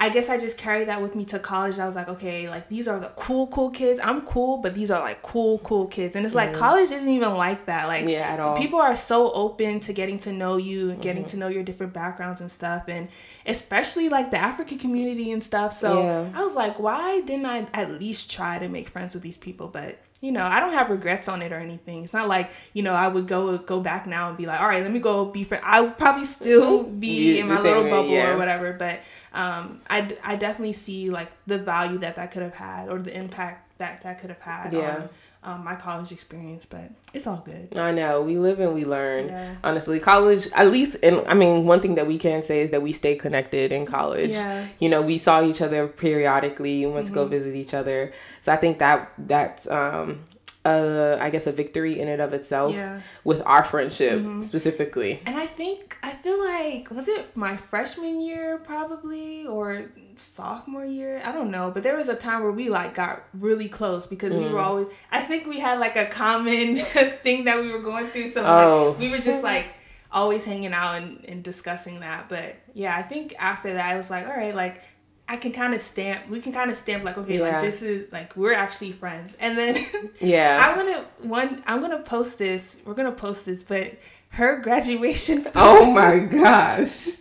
[0.00, 1.78] I guess I just carried that with me to college.
[1.78, 4.00] I was like, okay, like these are the cool, cool kids.
[4.02, 6.16] I'm cool, but these are like cool, cool kids.
[6.16, 6.54] And it's like mm.
[6.54, 7.86] college isn't even like that.
[7.86, 8.56] Like Yeah, at all.
[8.56, 11.32] people are so open to getting to know you and getting mm-hmm.
[11.32, 13.08] to know your different backgrounds and stuff, and
[13.44, 15.74] especially like the African community and stuff.
[15.74, 16.30] So Yeah.
[16.34, 19.68] I was like, why didn't I at least try to make friends with these people?
[19.68, 22.04] But you know, I don't have regrets on it or anything.
[22.04, 24.68] It's not like you know I would go go back now and be like, all
[24.68, 25.62] right, let me go be friend.
[25.66, 28.30] I would probably still be Yeah, in my little way, bubble yeah.
[28.34, 28.72] or whatever.
[28.74, 29.00] But
[29.32, 33.16] um, I I definitely see like the value that that could have had or the
[33.16, 34.96] impact that that could have had Yeah.
[34.96, 35.08] on
[35.42, 36.66] um, my college experience.
[36.66, 37.76] But it's all good.
[37.76, 38.22] I know.
[38.22, 39.26] We live and we learn.
[39.26, 39.56] Yeah.
[39.64, 42.82] Honestly, college, at least, and I mean, one thing that we can say is that
[42.82, 44.32] we stay connected in college.
[44.32, 44.62] Yeah.
[44.62, 44.84] Mm-hmm.
[44.84, 48.12] You know, we saw each other periodically and went to go visit each other.
[48.40, 50.26] So I think that that's, um,
[50.64, 52.96] uh, I guess, a victory in and of itself Yeah.
[52.96, 53.28] Mm-hmm.
[53.28, 55.20] with our friendship specifically.
[55.26, 61.22] And I think I feel like was it my freshman year probably or sophomore year?
[61.24, 64.36] I don't know, but there was a time where we like got really close because
[64.36, 64.50] we Mm.
[64.52, 66.76] were always I think we had like a common
[67.24, 68.90] thing that we were going through so Oh.
[68.90, 69.66] like we were just like
[70.12, 72.28] always hanging out and, and discussing that.
[72.28, 74.82] But yeah, I think after that I was like, all right, like
[75.30, 77.50] I can kind of stamp we can kind of stamp like okay, Yeah.
[77.52, 79.36] like this is like we're actually friends.
[79.40, 79.76] And then
[80.20, 80.56] Yeah.
[80.58, 82.78] I'm gonna one I'm gonna post this.
[82.84, 83.94] We're gonna post this, but
[84.30, 87.12] her graduation oh my gosh.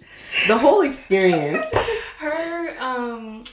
[0.47, 1.63] The whole experience.
[2.17, 3.43] her um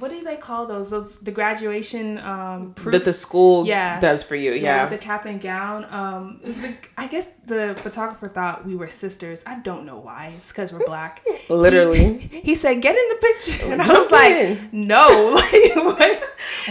[0.00, 0.90] what do they call those?
[0.90, 2.98] Those the graduation um proofs?
[2.98, 4.00] that the school Yeah.
[4.00, 4.52] does for you.
[4.52, 4.86] yeah, Yeah.
[4.86, 5.86] the cap and gown.
[5.90, 9.42] Um, the, I guess the photographer thought we were sisters.
[9.46, 10.32] I don't know why.
[10.36, 11.20] It's because we're black.
[11.48, 12.18] Literally.
[12.18, 14.72] He, he said, "Get in the picture," and I was like.
[14.72, 16.16] "No, like what?"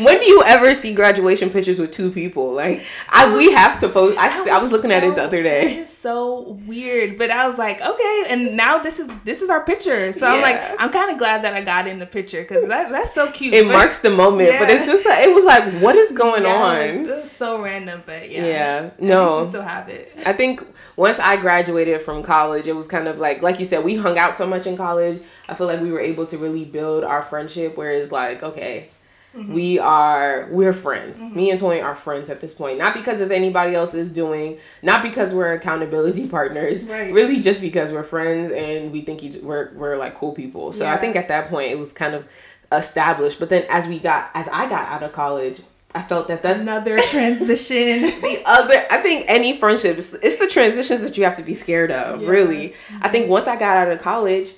[0.06, 2.54] When do you ever see graduation pictures with two people?
[2.54, 4.18] Like, I we was- have to post.
[4.18, 5.64] I, That I was looking at it the other day.
[5.74, 9.50] It is so weird, but I was like, okay, and now this is this is
[9.50, 10.12] our picture.
[10.14, 12.90] So I'm like, I'm kind of glad that I got in the picture because that
[12.92, 13.54] that's so cute.
[13.54, 16.80] It marks the moment, but it's just like it was like, what is going Yeah,
[16.80, 17.06] it was- on?
[17.10, 18.46] It was so random, but yeah.
[18.46, 19.44] Yeah, no.
[19.44, 20.12] still have it.
[20.26, 20.62] I think
[20.96, 24.18] once I graduated from college, it was kind of like, like you said, we hung
[24.18, 25.22] out so much in college.
[25.48, 27.76] I feel like we were able to really build our friendship.
[27.78, 28.90] Whereas, like, okay,
[29.38, 29.54] Mm-hmm.
[29.54, 31.22] we are we're friends.
[31.22, 34.58] Me and Tony are friends at this point, not because of anybody else is doing,
[34.82, 36.84] not because we're accountability partners.
[36.86, 37.14] Right.
[37.14, 40.74] Really, just because we're friends and we think each we're we're like cool people.
[40.74, 42.28] So I think at that point it was kind of
[42.72, 43.40] established.
[43.40, 45.62] But then as we got as I got out of college.
[45.96, 48.02] I felt that that's Another transition.
[48.22, 51.90] the other i think any friendships—it's it's the transitions that you have to be scared
[51.90, 52.30] of Yeah.
[52.30, 53.32] really i think mm-hmm.
[53.32, 54.54] once i got out of college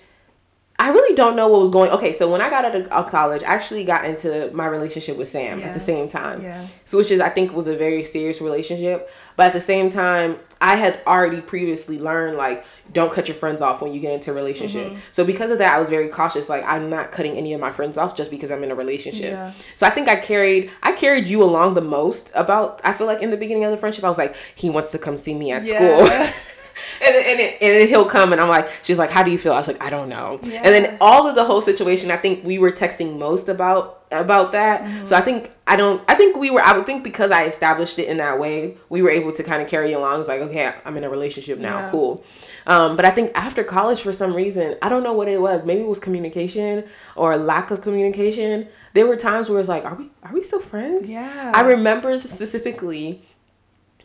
[0.83, 3.09] i really don't know what was going okay so when i got out of of
[3.11, 6.65] college i actually got into my relationship with sam at the same time Yeah.
[6.85, 10.37] so which is i think was a very serious relationship but at the same time
[10.59, 14.31] i had already previously learned like don't cut your friends off when you get into
[14.31, 14.99] a relationship Mm-hmm.
[15.11, 17.71] so because of that i was very cautious like i'm not cutting any of my
[17.71, 19.51] friends off just because i'm in a relationship Yeah.
[19.75, 23.21] so I think I carried I carried you along the most about I feel like
[23.21, 25.51] in the beginning of the friendship I was like he wants to come see me
[25.51, 25.77] at Yeah.
[25.77, 26.57] school.
[27.01, 29.37] and and, it, and then he'll come and I'm like she's like how do you
[29.37, 29.53] feel?
[29.53, 30.39] I was like I don't know.
[30.43, 34.51] And then all of the whole situation I think we were texting most about about
[34.51, 34.83] that.
[34.83, 35.05] Mm-hmm.
[35.05, 37.97] So I think I don't I think we were I would think because I established
[37.99, 40.19] it in that way, we were able to kind of carry along.
[40.19, 41.79] It's like, okay, I'm in a relationship now.
[41.79, 41.91] Yeah.
[41.91, 42.23] Cool.
[42.67, 45.65] Um, but I think after college for some reason, I don't know what it was.
[45.65, 48.67] Maybe it was communication or lack of communication.
[48.93, 51.09] There were times where it's like, are we are we still friends?
[51.09, 51.51] Yeah.
[51.55, 53.23] I remember specifically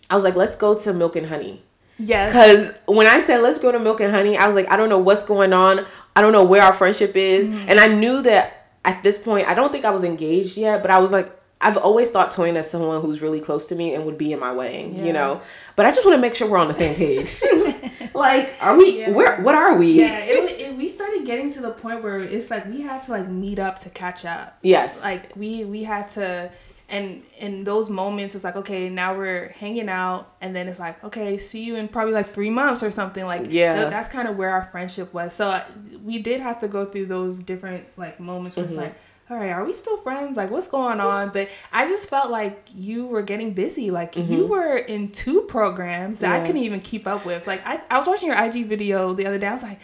[0.09, 1.62] I was like, let's go to Milk and Honey.
[1.99, 2.33] Yes.
[2.33, 4.89] Because when I said let's go to Milk and Honey, I was like, I don't
[4.89, 5.87] know what's going on.
[6.15, 7.49] I don't know where our friendship is.
[7.49, 7.69] Mm-hmm.
[7.69, 10.91] And I knew that at this point, I don't think I was engaged yet, but
[10.91, 14.05] I was like, I've always thought Toyin as someone who's really close to me and
[14.05, 15.05] would be in my wedding, yeah.
[15.05, 15.41] you know.
[15.75, 17.41] But I just want to make sure we're on the same page.
[18.15, 19.01] like, are we?
[19.01, 19.11] Yeah.
[19.11, 19.41] Where?
[19.41, 19.93] What are we?
[19.93, 23.11] Yeah, it, it, we started getting to the point where it's like we had to
[23.11, 24.59] like meet up to catch up.
[24.63, 25.03] Yes.
[25.03, 26.53] Like we we had to
[26.88, 31.03] and in those moments it's like okay now we're hanging out and then it's like
[31.03, 34.29] okay see you in probably like three months or something like yeah th- that's kind
[34.29, 35.64] of where our friendship was so uh,
[36.05, 38.75] we did have to go through those different like moments where mm-hmm.
[38.75, 38.96] it's like
[39.29, 40.37] all right, are we still friends?
[40.37, 41.31] Like, what's going on?
[41.31, 43.90] But I just felt like you were getting busy.
[43.90, 44.33] Like, mm-hmm.
[44.33, 46.40] you were in two programs that yeah.
[46.40, 47.44] I couldn't even keep up with.
[47.44, 49.49] Like, I, I was watching your IG video the other day.
[49.49, 49.81] I was like,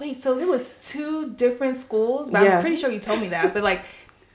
[0.00, 2.30] wait, so it was two different schools?
[2.30, 2.56] But yeah.
[2.56, 3.54] I'm pretty sure you told me that.
[3.54, 3.84] But like,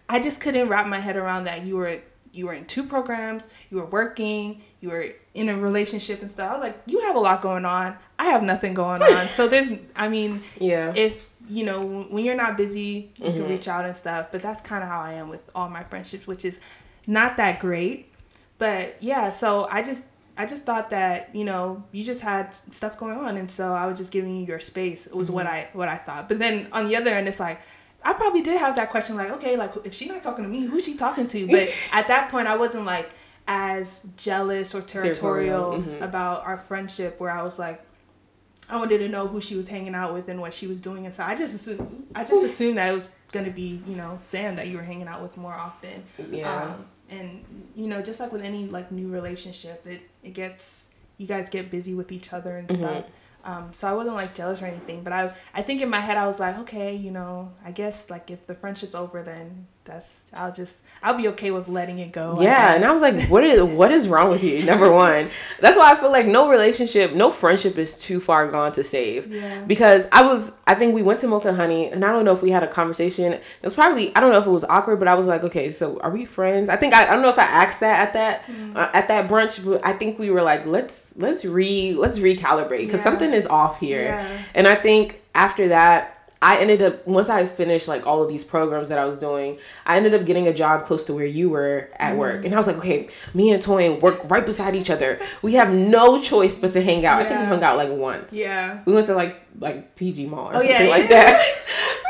[0.08, 2.02] I just couldn't wrap my head around that you were
[2.36, 6.52] you were in two programs, you were working, you were in a relationship and stuff.
[6.52, 7.98] I was like, you have a lot going on.
[8.20, 9.28] I have nothing going on.
[9.28, 10.94] so there's, I mean, yeah.
[10.96, 13.38] If you know when you're not busy, you mm-hmm.
[13.38, 14.32] can reach out and stuff.
[14.32, 16.60] But that's kind of how I am with all my friendships, which is
[17.08, 18.12] not that great.
[18.58, 20.06] But yeah, so I just
[20.38, 23.86] I just thought that you know you just had stuff going on, and so I
[23.86, 25.06] was just giving you your space.
[25.06, 25.36] It was mm-hmm.
[25.36, 26.28] what I what I thought.
[26.28, 27.62] But then on the other end, it's like
[28.06, 30.66] I probably did have that question, like, okay, like if she's not talking to me,
[30.66, 31.48] who's she talking to?
[31.48, 33.10] But at that point, I wasn't like
[33.48, 35.82] as jealous or territorial, territorial.
[35.82, 36.04] Mm-hmm.
[36.04, 37.82] about our friendship, where I was like,
[38.70, 41.06] I wanted to know who she was hanging out with and what she was doing,
[41.06, 44.18] and so I just assumed, I just assumed that it was gonna be, you know,
[44.20, 46.04] Sam that you were hanging out with more often.
[46.30, 46.64] Yeah.
[46.64, 47.44] Um, and
[47.76, 51.72] you know, just like with any like new relationship, it it gets you guys get
[51.72, 52.84] busy with each other and mm-hmm.
[52.84, 53.06] stuff.
[53.46, 56.18] Um, so I wasn't like jealous or anything, but I I think in my head
[56.18, 60.32] I was like, okay, you know, I guess like if the friendship's over, then that's
[60.34, 62.42] I'll just I'll be okay with letting it go.
[62.42, 64.66] Yeah, I and I was like, what is what is wrong with you?
[64.66, 65.30] Number one,
[65.62, 69.32] that's why I feel like no relationship, no friendship is too far gone to save.
[69.32, 69.64] Yeah.
[69.66, 72.34] Because I was, I think we went to Milk and Honey, and I don't know
[72.34, 73.34] if we had a conversation.
[73.34, 75.72] It was probably I don't know if it was awkward, but I was like, okay,
[75.72, 76.68] so are we friends?
[76.68, 78.76] I think I, I don't know if I asked that at that mm.
[78.76, 82.80] uh, at that brunch, but I think we were like, let's let's re let's recalibrate
[82.80, 83.04] because yeah.
[83.04, 84.04] something is off here.
[84.06, 84.38] Yeah.
[84.56, 86.15] And I think after that
[86.46, 89.58] I ended up once I finished like all of these programs that I was doing,
[89.84, 92.20] I ended up getting a job close to where you were at mm-hmm.
[92.20, 95.20] work, and I was like, okay, me and Toyin work right beside each other.
[95.42, 97.18] We have no choice but to hang out.
[97.18, 97.26] Yeah.
[97.26, 98.32] I think we hung out like once.
[98.32, 100.88] Yeah, we went to like like PG Mall or oh, something yeah.
[100.88, 101.42] like that.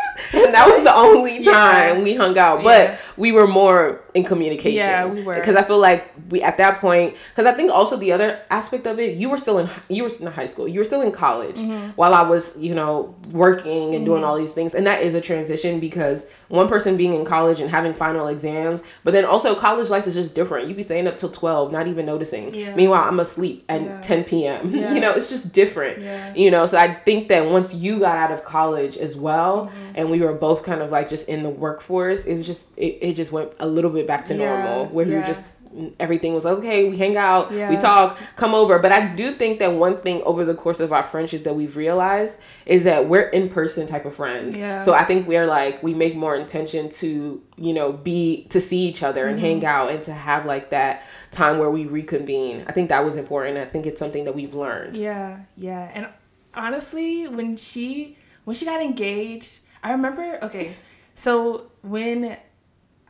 [0.33, 2.03] and that was the only time yeah.
[2.03, 2.61] we hung out.
[2.61, 4.79] But we were more in communication.
[4.79, 5.35] Yeah, we were.
[5.35, 7.15] Because I feel like we at that point.
[7.29, 10.09] Because I think also the other aspect of it, you were still in you were
[10.19, 10.67] in high school.
[10.67, 11.89] You were still in college mm-hmm.
[11.91, 14.05] while I was, you know, working and mm-hmm.
[14.05, 14.73] doing all these things.
[14.73, 18.81] And that is a transition because one person being in college and having final exams,
[19.03, 20.67] but then also college life is just different.
[20.67, 22.53] You'd be staying up till twelve, not even noticing.
[22.55, 22.73] Yeah.
[22.75, 24.01] Meanwhile, I'm asleep at yeah.
[24.01, 24.69] ten p.m.
[24.73, 25.99] you know, it's just different.
[26.37, 29.91] You know, so I think that once you got out of college as well, mm-hmm.
[29.95, 32.99] and we were both kind of like just in the workforce, it was just it,
[33.01, 35.55] it just went a little bit back to normal where we were just
[35.99, 36.89] everything was okay.
[36.89, 37.69] We hang out, yeah.
[37.69, 38.79] we talk, come over.
[38.79, 41.75] But I do think that one thing over the course of our friendship that we've
[41.75, 44.57] realized is that we're in person type of friends.
[44.57, 44.79] Yeah.
[44.79, 48.87] So I think we're like we make more intention to you know be to see
[48.87, 49.45] each other and mm-hmm.
[49.45, 52.63] hang out and to have like that time where we reconvene.
[52.67, 53.57] I think that was important.
[53.57, 54.95] I think it's something that we've learned.
[54.95, 55.91] Yeah, yeah.
[55.93, 56.07] And
[56.53, 60.39] honestly, when she when she got engaged, I remember.
[60.43, 60.75] Okay,
[61.15, 62.37] so when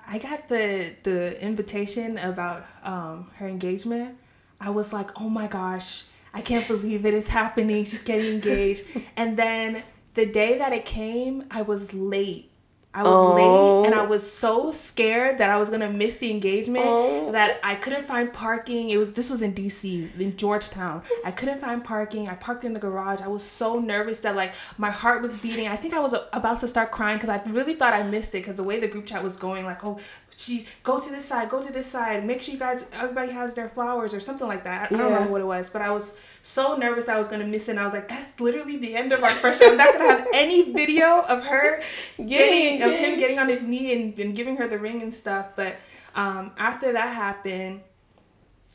[0.08, 4.18] I got the the invitation about um, her engagement.
[4.60, 7.14] I was like, oh my gosh, I can't believe it.
[7.14, 7.84] It's happening.
[7.86, 8.86] She's getting engaged.
[9.18, 12.52] and then the day that it came, I was late
[12.96, 13.34] I was oh.
[13.36, 14.08] late and I oh.
[14.08, 17.32] was so scared that I was gonna miss the engagement oh.
[17.34, 18.90] that I couldn't find parking.
[18.90, 21.04] It was this was in DC, in Georgetown.
[21.26, 22.30] I couldn't find parking.
[22.30, 23.22] I parked in the garage.
[23.22, 25.68] I was so nervous that like my heart was beating.
[25.68, 28.40] I think I was about to start crying because I really thought I missed it
[28.40, 30.00] because the way the group chat was going, like, oh,
[30.38, 33.54] she go to this side, go to this side, make sure you guys everybody has
[33.54, 34.92] their flowers or something like that.
[34.92, 35.02] I, yeah.
[35.02, 37.72] don't remember what it was, but I was so nervous I was gonna miss it.
[37.72, 39.68] And I was like, that's literally the end of our friendship.
[39.70, 41.82] I'm not gonna have any video of her
[42.18, 45.56] getting of him getting on his knee and, and giving her the ring and stuff.
[45.56, 45.78] But
[46.16, 47.82] um, after that happened,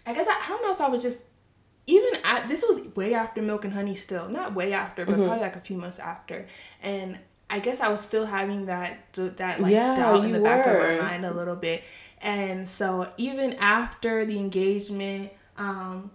[0.06, 1.24] I guess I, I don't know if I was just
[1.86, 5.24] even at this was way after milk and honey still not way after but mm-hmm.
[5.24, 6.46] probably like a few months after
[6.82, 7.18] and
[7.51, 10.78] I guess I was still having that that like yeah, doubt in the back of
[10.78, 11.82] my mind a little bit.
[12.22, 16.11] And so even after the engagement, um,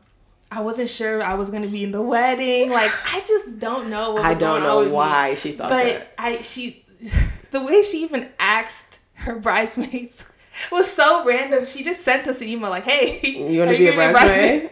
[0.52, 2.70] I wasn't sure I was gonna be in the wedding.
[2.72, 4.18] Like I just don't know.
[4.18, 5.36] I don't know why me.
[5.36, 6.14] she thought but that.
[6.18, 6.86] I she,
[7.52, 10.32] the way she even asked her bridesmaids
[10.72, 11.66] was so random.
[11.66, 14.70] She just sent us an email like, "Hey, you want to be a bridesmaid?"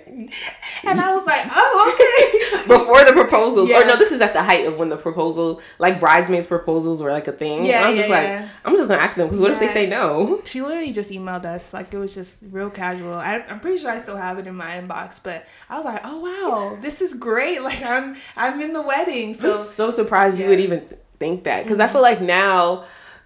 [0.84, 3.82] and I was like, "Oh, okay." Before the proposals, yeah.
[3.82, 7.12] or no, this is at the height of when the proposal, like bridesmaids proposals, were
[7.12, 7.66] like a thing.
[7.66, 8.42] Yeah, and I was yeah, just yeah.
[8.42, 11.12] like, "I'm just gonna ask them because what if they say no?" She literally just
[11.12, 13.14] emailed us like it was just real casual.
[13.14, 16.02] I, I'm pretty sure I still have it in my inbox, but I was like,
[16.04, 19.34] "Oh wow, this is great!" Like I'm I'm in the wedding.
[19.34, 20.82] So I'm so surprised you would even
[21.18, 21.90] think that because mm-hmm.
[21.90, 22.84] I feel like now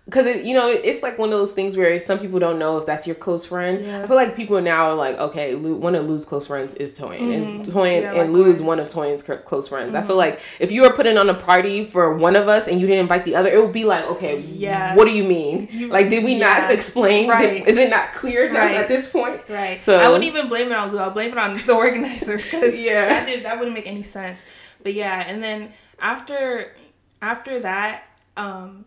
[0.07, 2.77] because it, you know it's like one of those things where some people don't know
[2.77, 3.85] if that's your close friend.
[3.85, 4.03] Yeah.
[4.03, 7.19] I feel like people now are like, okay, one of Lou's close friends is Toyin,
[7.19, 7.31] mm-hmm.
[7.31, 9.93] and Toyin yeah, and Lou is one of Toyin's close friends.
[9.93, 10.03] Mm-hmm.
[10.03, 10.31] I feel mm-hmm.
[10.31, 13.01] like if you were putting on a party for one of us and you didn't
[13.01, 15.67] invite the other, it would be like, okay, yeah, what do you mean?
[15.71, 16.59] You, like, did we yeah.
[16.59, 17.27] not explain?
[17.27, 17.67] Right.
[17.67, 18.75] Is it not clear right.
[18.75, 19.41] at this point?
[19.49, 19.83] Right.
[19.83, 20.99] So I wouldn't even blame it on Lou.
[20.99, 24.45] I'll blame it on the organizer because yeah, that, did, that wouldn't make any sense.
[24.81, 26.73] But yeah, and then after
[27.21, 28.03] after that,
[28.37, 28.85] um,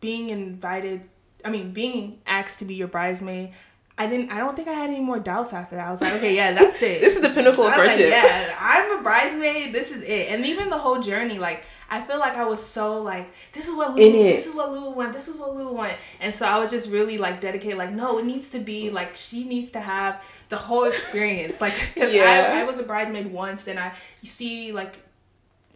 [0.00, 1.02] being invited
[1.44, 3.52] I mean, being asked to be your bridesmaid,
[3.98, 4.30] I didn't.
[4.30, 5.88] I don't think I had any more doubts after that.
[5.88, 7.00] I was like, okay, yeah, that's it.
[7.00, 8.10] this is the pinnacle of friendship.
[8.10, 9.74] Like, yeah, I'm a bridesmaid.
[9.74, 10.30] This is it.
[10.30, 13.76] And even the whole journey, like, I feel like I was so like, this is
[13.76, 14.02] what Lou.
[14.02, 14.50] In this it.
[14.50, 15.12] is what Lou want.
[15.12, 15.96] This is what Lou want.
[16.18, 17.76] And so I was just really like dedicated.
[17.76, 21.60] Like, no, it needs to be like she needs to have the whole experience.
[21.60, 22.54] Like, because yeah.
[22.54, 23.92] I, I was a bridesmaid once, and I
[24.22, 24.98] you see like,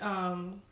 [0.01, 0.63] um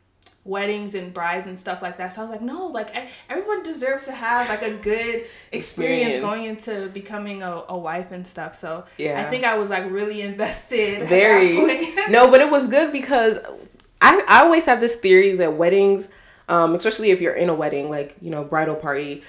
[0.45, 2.11] weddings and brides and stuff like that.
[2.11, 2.93] So I was like, no, like
[3.29, 6.23] everyone deserves to have like a good experience, experience.
[6.23, 8.55] going into becoming a, a, wife and stuff.
[8.55, 11.07] So yeah, I think I was like really invested.
[11.07, 11.55] Very
[12.09, 13.37] no, but it was good because
[14.01, 16.09] I I always have this theory that weddings.
[16.49, 19.23] Um, especially if you're in a wedding, like you know, bridal party,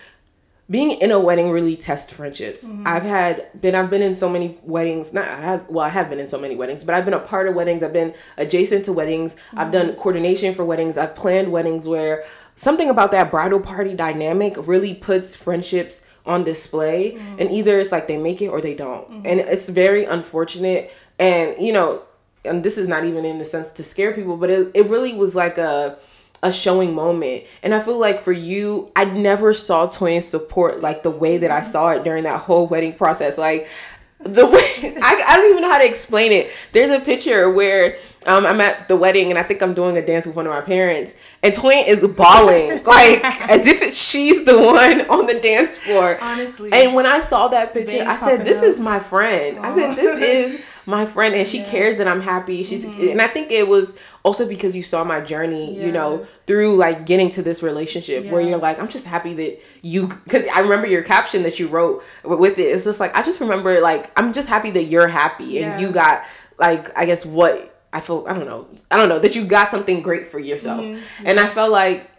[0.71, 2.65] being in a wedding really tests friendships.
[2.65, 2.85] Mm-hmm.
[2.87, 5.13] I've had been I've been in so many weddings.
[5.13, 7.21] Not I have well I have been in so many weddings, but I've been a
[7.21, 7.83] part of weddings.
[7.83, 9.35] I've been adjacent to weddings.
[9.35, 9.59] Mm-hmm.
[9.59, 10.97] I've done coordination for weddings.
[10.97, 17.13] I've planned weddings where something about that bridal party dynamic really puts friendships on display
[17.13, 17.41] mm-hmm.
[17.41, 19.11] and either it's like they make it or they don't.
[19.11, 19.27] Mm-hmm.
[19.27, 22.03] And it's very unfortunate and you know
[22.47, 25.15] and this is not even in the sense to scare people, but it, it really
[25.15, 25.99] was like a
[26.45, 27.45] a showing moment.
[27.63, 31.51] And I feel like for you, I never saw Toyin support like the way that
[31.51, 33.39] I saw it during that whole wedding process.
[33.39, 33.67] Like
[34.21, 36.53] the way I, I don't even know how to explain it.
[36.73, 40.05] There's a picture where um, I'm at the wedding and I think I'm doing a
[40.05, 44.45] dance with one of my parents, and Toyin is bawling like as if it, she's
[44.45, 46.19] the one on the dance floor.
[46.21, 46.71] Honestly.
[46.75, 48.65] And when I saw that picture, I said, "This up.
[48.65, 49.65] is my friend." Aww.
[49.65, 51.71] I said, "This is." My friend and she yeah.
[51.71, 52.63] cares that I'm happy.
[52.63, 53.09] She's mm-hmm.
[53.09, 55.87] and I think it was also because you saw my journey, yeah.
[55.87, 58.33] you know, through like getting to this relationship yeah.
[58.33, 61.69] where you're like, I'm just happy that you because I remember your caption that you
[61.69, 62.63] wrote with it.
[62.63, 65.93] It's just like I just remember like I'm just happy that you're happy and you
[65.93, 66.25] got
[66.59, 69.69] like I guess what I feel I don't know I don't know that you got
[69.69, 71.27] something great for yourself, mm-hmm.
[71.27, 72.11] and I felt like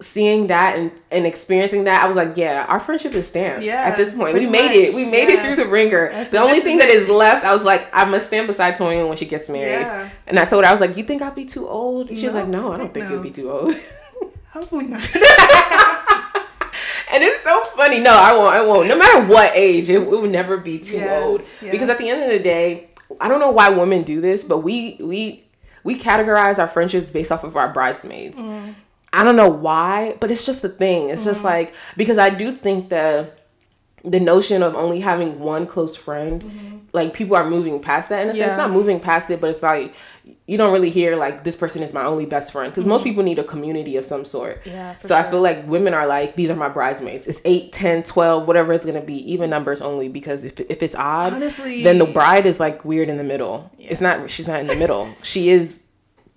[0.00, 3.62] seeing that and, and experiencing that, I was like, yeah, our friendship is stamped.
[3.62, 3.82] Yeah.
[3.82, 4.76] At this point, we made much.
[4.76, 4.94] it.
[4.94, 5.36] We made yeah.
[5.36, 6.10] it through the wringer.
[6.10, 9.08] That's the only thing that is left, I was like, I must stand beside Toyin
[9.08, 9.82] when she gets married.
[9.82, 10.10] Yeah.
[10.26, 12.08] And I told her, I was like, you think I'll be too old?
[12.08, 13.12] And she was like, no, I don't think no.
[13.12, 13.74] you'll be too old.
[14.50, 15.00] Hopefully not.
[17.12, 18.00] and it's so funny.
[18.00, 18.54] No, I won't.
[18.54, 18.88] I won't.
[18.88, 21.20] No matter what age, it, it would never be too yeah.
[21.20, 21.42] old.
[21.60, 22.90] Because at the end of the day,
[23.20, 25.44] I don't know why women do this, but we we
[25.82, 28.38] we categorize our friendships based off of our bridesmaids.
[28.38, 28.74] Mm.
[29.14, 31.08] I don't know why, but it's just the thing.
[31.08, 31.30] It's mm-hmm.
[31.30, 33.40] just like because I do think that
[34.04, 36.78] the notion of only having one close friend, mm-hmm.
[36.92, 38.48] like people are moving past that in a yeah.
[38.48, 38.58] sense.
[38.58, 39.94] Not moving past it, but it's like
[40.46, 42.90] you don't really hear like this person is my only best friend because mm-hmm.
[42.90, 44.66] most people need a community of some sort.
[44.66, 44.94] Yeah.
[44.96, 45.16] so sure.
[45.16, 47.26] I feel like women are like these are my bridesmaids.
[47.26, 50.94] It's 8, 10, 12, whatever it's gonna be, even numbers only because if if it's
[50.94, 53.70] odd, Honestly, then the bride is like weird in the middle.
[53.78, 53.90] Yeah.
[53.90, 54.28] It's not.
[54.28, 55.06] She's not in the middle.
[55.22, 55.80] she is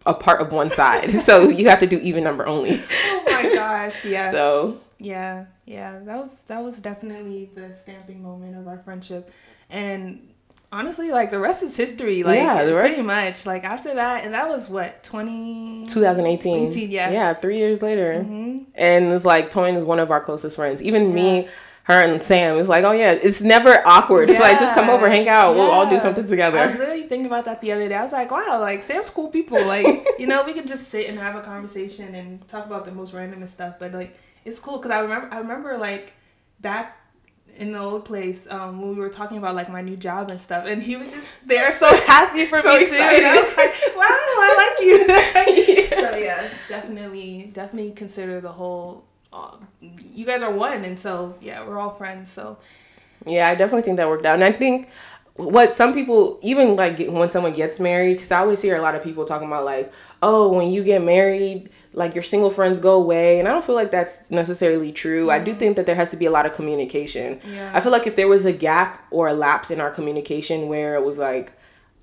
[0.07, 1.11] a part of one side.
[1.11, 2.81] so you have to do even number only.
[2.91, 4.31] oh my gosh, yeah.
[4.31, 9.31] So yeah, yeah, that was that was definitely the stamping moment of our friendship,
[9.69, 10.33] and
[10.71, 12.23] honestly, like the rest is history.
[12.23, 13.45] Like yeah, the rest, pretty much.
[13.45, 15.87] Like after that, and that was what 20...
[15.87, 16.67] 2018.
[16.67, 18.63] 18, yeah, yeah, three years later, mm-hmm.
[18.75, 20.81] and it's like Toyin is one of our closest friends.
[20.81, 21.13] Even yeah.
[21.13, 21.47] me
[21.88, 24.27] her and Sam is like, oh yeah, it's never awkward.
[24.27, 24.35] Yeah.
[24.35, 25.55] It's like just come over, hang out, yeah.
[25.55, 26.59] we'll all do something together.
[26.59, 27.95] I was really thinking about that the other day.
[27.95, 29.63] I was like, wow, like Sam's cool people.
[29.65, 32.91] Like you know, we could just sit and have a conversation and talk about the
[32.91, 33.75] most random stuff.
[33.79, 36.11] But like, it's cool because I remember, I remember like
[36.59, 36.97] back
[37.55, 40.41] in the old place um, when we were talking about like my new job and
[40.41, 43.19] stuff, and he was just there so happy for so me excited.
[43.19, 43.25] too.
[43.25, 45.89] And I was like, wow, I like you.
[46.01, 49.06] so yeah, definitely, definitely consider the whole
[49.81, 52.31] you guys are one, and so yeah, we're all friends.
[52.31, 52.57] So
[53.25, 54.89] yeah, I definitely think that worked out, and I think
[55.38, 58.95] what some people even like when someone gets married because i always hear a lot
[58.95, 62.95] of people talking about like oh when you get married like your single friends go
[62.95, 65.39] away and i don't feel like that's necessarily true mm-hmm.
[65.39, 67.71] i do think that there has to be a lot of communication yeah.
[67.73, 70.95] i feel like if there was a gap or a lapse in our communication where
[70.95, 71.53] it was like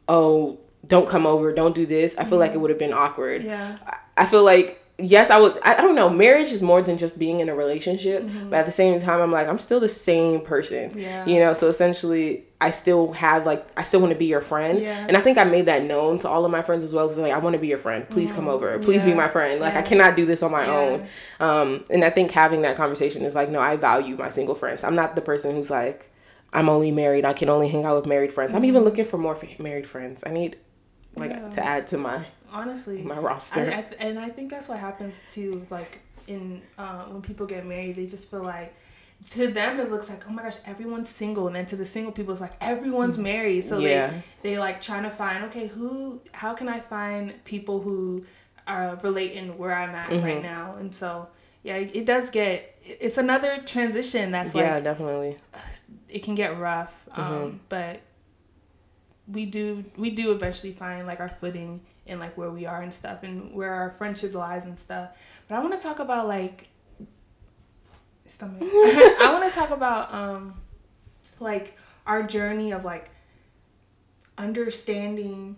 [0.08, 0.56] oh
[0.86, 2.40] don't come over don't do this i feel mm-hmm.
[2.40, 3.76] like it would have been awkward yeah
[4.16, 5.56] i feel like yes, I was.
[5.64, 6.08] I, don't know.
[6.08, 8.50] Marriage is more than just being in a relationship, mm-hmm.
[8.50, 10.96] but at the same time, I'm like, I'm still the same person.
[10.96, 11.26] Yeah.
[11.26, 14.78] You know, so essentially, I still have like, I still want to be your friend,
[14.78, 15.06] yeah.
[15.06, 17.08] and I think I made that known to all of my friends as well.
[17.10, 18.08] So like, I want to be your friend.
[18.08, 18.40] Please mm-hmm.
[18.40, 18.78] come over.
[18.78, 19.06] Please yeah.
[19.06, 19.60] be my friend.
[19.60, 19.80] Like, yeah.
[19.80, 21.06] I cannot do this on my own.
[21.40, 24.84] Um, and I think having that conversation is like, no, I value my single friends.
[24.84, 26.10] I'm not the person who's like.
[26.52, 27.24] I'm only married.
[27.24, 28.50] I can only hang out with married friends.
[28.50, 28.58] Mm-hmm.
[28.58, 30.22] I'm even looking for more married friends.
[30.24, 30.56] I need
[31.16, 33.60] like to add to my honestly my roster.
[33.60, 35.66] I, I, and I think that's what happens too.
[35.70, 38.74] Like in uh, when people get married, they just feel like
[39.30, 42.12] to them it looks like oh my gosh everyone's single and then to the single
[42.12, 44.08] people it's like everyone's married so yeah.
[44.42, 48.24] they they like trying to find okay who how can i find people who
[48.66, 50.24] are relating where i'm at mm-hmm.
[50.24, 51.26] right now and so
[51.62, 55.36] yeah it does get it's another transition that's yeah, like yeah definitely
[56.08, 57.56] it can get rough um mm-hmm.
[57.68, 58.02] but
[59.26, 62.92] we do we do eventually find like our footing and like where we are and
[62.92, 65.10] stuff and where our friendship lies and stuff.
[65.48, 66.68] But I want to talk about like
[68.26, 68.58] stomach.
[68.62, 70.60] I want to talk about um
[71.40, 71.76] like
[72.06, 73.10] our journey of like
[74.36, 75.56] understanding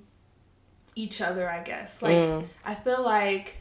[0.94, 2.02] each other, I guess.
[2.02, 2.46] Like mm.
[2.64, 3.58] I feel like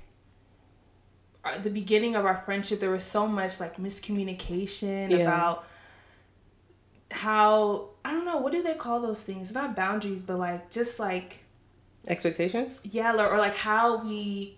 [1.44, 5.18] at the beginning of our friendship there was so much like miscommunication yeah.
[5.18, 5.68] about
[7.12, 9.54] how I don't know what do they call those things?
[9.54, 11.45] Not boundaries, but like just like
[12.08, 12.80] expectations?
[12.84, 14.58] Yeah or or like how we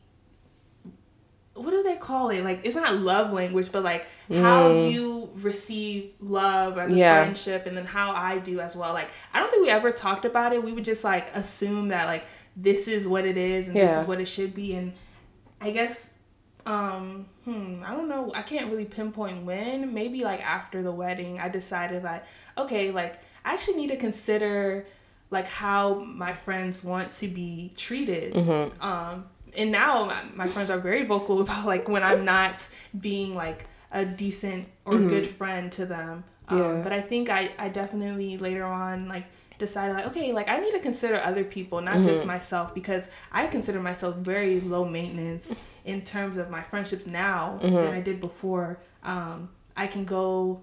[1.54, 2.44] what do they call it?
[2.44, 4.42] Like it's not love language but like mm.
[4.42, 7.24] how you receive love as a yeah.
[7.24, 8.94] friendship and then how i do as well.
[8.94, 10.64] Like i don't think we ever talked about it.
[10.64, 12.26] We would just like assume that like
[12.56, 13.84] this is what it is and yeah.
[13.84, 14.76] this is what it should be.
[14.76, 14.94] And
[15.60, 16.12] i guess
[16.66, 18.32] um hmm i don't know.
[18.36, 19.94] I can't really pinpoint when.
[19.94, 22.28] Maybe like after the wedding i decided that
[22.58, 24.86] okay like i actually need to consider
[25.30, 28.34] like how my friends want to be treated.
[28.34, 28.82] Mm-hmm.
[28.82, 29.26] Um,
[29.58, 32.68] and now my, my, friends are very vocal about like when I'm not
[32.98, 35.08] being like a decent or mm-hmm.
[35.08, 36.24] good friend to them.
[36.48, 36.82] Um, yeah.
[36.84, 39.26] But I think I, I definitely later on like
[39.58, 42.04] decided like okay like I need to consider other people not mm-hmm.
[42.04, 47.60] just myself because I consider myself very low maintenance in terms of my friendships now
[47.62, 47.76] mm-hmm.
[47.76, 48.80] than I did before.
[49.04, 50.62] Um, I can go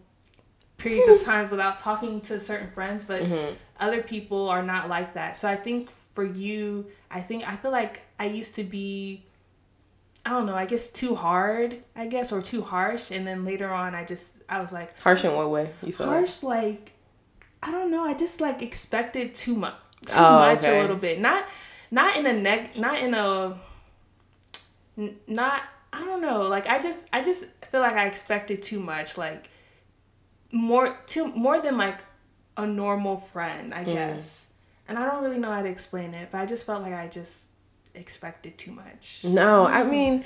[0.77, 3.55] periods of times without talking to certain friends, but mm-hmm.
[3.81, 5.37] Other people are not like that.
[5.37, 9.25] So I think for you, I think I feel like I used to be
[10.27, 13.11] I don't know, I guess too hard, I guess, or too harsh.
[13.11, 14.99] And then later on, I just, I was like.
[15.03, 15.71] Harsh in what way?
[15.83, 16.93] You feel Harsh, like, like
[17.63, 19.75] I don't know, I just like expected too much,
[20.07, 20.79] too oh, much okay.
[20.79, 21.21] a little bit.
[21.21, 21.47] Not,
[21.91, 23.59] not in a neck, not in a,
[25.27, 25.63] not,
[25.93, 29.19] I don't know, like I just, I just feel like I expected too much.
[29.19, 29.51] Like,
[30.55, 31.99] more too more than like
[32.57, 33.93] a normal friend, I mm.
[33.93, 34.49] guess.
[34.89, 37.09] And I don't really know how to explain it, but I just felt like I
[37.09, 37.51] just
[37.95, 39.25] expected too much.
[39.25, 40.25] No, I, I mean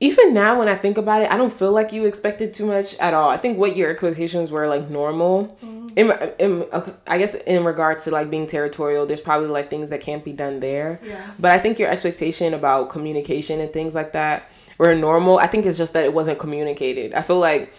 [0.00, 2.94] even now when I think about it, I don't feel like you expected too much
[2.98, 3.28] at all.
[3.28, 5.58] I think what your expectations were like normal.
[5.62, 5.88] Mm-hmm.
[5.96, 6.66] In, in,
[7.08, 10.32] I guess in regards to like being territorial, there's probably like things that can't be
[10.32, 11.00] done there.
[11.02, 11.32] Yeah.
[11.40, 14.48] But I think your expectation about communication and things like that
[14.78, 15.38] were normal.
[15.38, 17.12] I think it's just that it wasn't communicated.
[17.14, 17.72] I feel like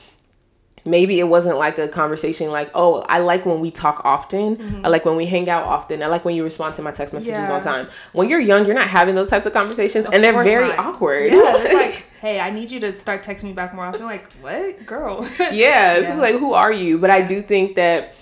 [0.86, 4.86] maybe it wasn't like a conversation like oh i like when we talk often mm-hmm.
[4.86, 7.14] i like when we hang out often i like when you respond to my text
[7.14, 7.52] messages yeah.
[7.52, 10.44] on time when you're young you're not having those types of conversations of and they're
[10.44, 10.80] very not.
[10.80, 14.02] awkward yeah it's like hey i need you to start texting me back more often
[14.02, 16.10] like what girl yeah it's yeah.
[16.10, 18.14] just like who are you but i do think that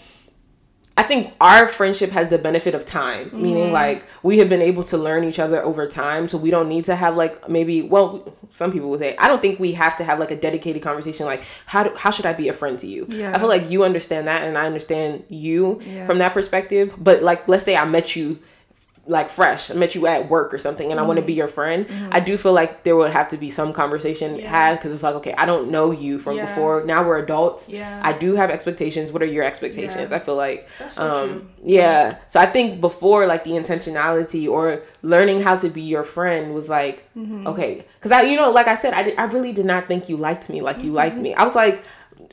[0.98, 3.42] I think our friendship has the benefit of time, mm-hmm.
[3.42, 6.28] meaning like we have been able to learn each other over time.
[6.28, 9.42] So we don't need to have like maybe, well, some people would say, I don't
[9.42, 12.34] think we have to have like a dedicated conversation like, how, do, how should I
[12.34, 13.06] be a friend to you?
[13.10, 13.36] Yeah.
[13.36, 16.08] I feel like you understand that and I understand you yeah.
[16.08, 16.96] from that perspective.
[16.98, 18.40] But like, let's say I met you
[19.08, 19.72] like fresh.
[19.72, 21.06] I met you at work or something, and mm-hmm.
[21.06, 21.88] I want to be your friend.
[21.88, 22.10] Mm-hmm.
[22.12, 24.50] I do feel like there would have to be some conversation yeah.
[24.50, 26.46] had because it's like, okay, I don't know you from yeah.
[26.46, 26.84] before.
[26.84, 27.70] Now we're adults.
[27.70, 28.02] Yeah.
[28.04, 29.12] I do have expectations.
[29.12, 30.12] What are your expectations?
[30.12, 30.18] Yeah.
[30.18, 31.50] I feel like, That's so um, true.
[31.64, 32.18] yeah.
[32.28, 36.70] So I think before, like the intentionality or learning how to be your friend was
[36.70, 37.48] like, mm-hmm.
[37.48, 40.10] okay, because I, you know, like I said, I, did, I really did not think
[40.10, 41.24] you liked me like you liked mm-hmm.
[41.24, 41.34] me.
[41.34, 41.84] I was like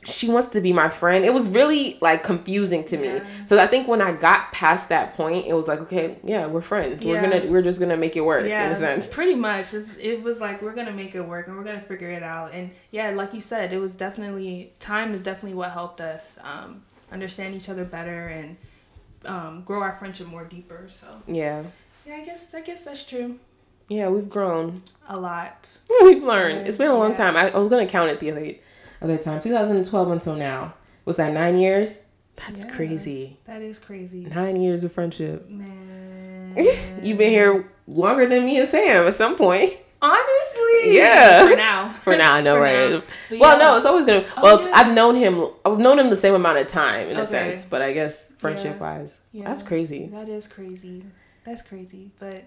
[0.05, 1.25] she wants to be my friend.
[1.25, 3.07] It was really like confusing to me.
[3.07, 3.27] Yeah.
[3.45, 6.61] So I think when I got past that point, it was like, okay, yeah, we're
[6.61, 7.03] friends.
[7.05, 9.07] We're gonna we're just gonna make it work in a sense.
[9.07, 9.73] pretty much.
[9.73, 12.53] It was like we're gonna make it work and we're gonna figure it out.
[12.53, 16.83] And yeah, like you said, it was definitely time is definitely what helped us um,
[17.11, 18.57] understand each other better and
[19.25, 20.85] um, grow our friendship more deeper.
[20.87, 21.63] So Yeah.
[22.05, 23.39] yeah, I guess I guess that's true.
[23.89, 24.75] Yeah, we've grown.
[25.07, 25.77] A lot.
[26.03, 26.67] we've learned.
[26.67, 27.17] It's been a long Yeah.
[27.17, 27.37] time.
[27.37, 28.53] I, I was gonna count it the other
[29.01, 29.39] other time.
[29.39, 30.73] 2012 until now.
[31.05, 32.01] Was that nine years?
[32.35, 32.75] That's Yeah.
[32.75, 33.37] crazy.
[33.45, 35.47] That is crazy, Nine years of friendship.
[35.49, 36.55] man.
[37.03, 39.73] You've been here longer than me and Sam at some point.
[40.01, 41.47] Honestly, Yeah.
[41.49, 41.89] For now.
[42.05, 42.91] For now, I know, right?
[42.91, 43.01] now.
[43.39, 43.63] Well, yeah.
[43.63, 44.25] no, it's always gonna.
[44.37, 44.71] Oh, well, yeah.
[44.73, 45.45] I've known him.
[45.65, 48.79] I've known him the same amount of time in a sense, but I guess friendship
[48.79, 49.45] wise, Yeah.
[49.45, 50.07] that's crazy.
[50.07, 51.03] That is crazy.
[51.43, 52.11] That's crazy.
[52.19, 52.41] But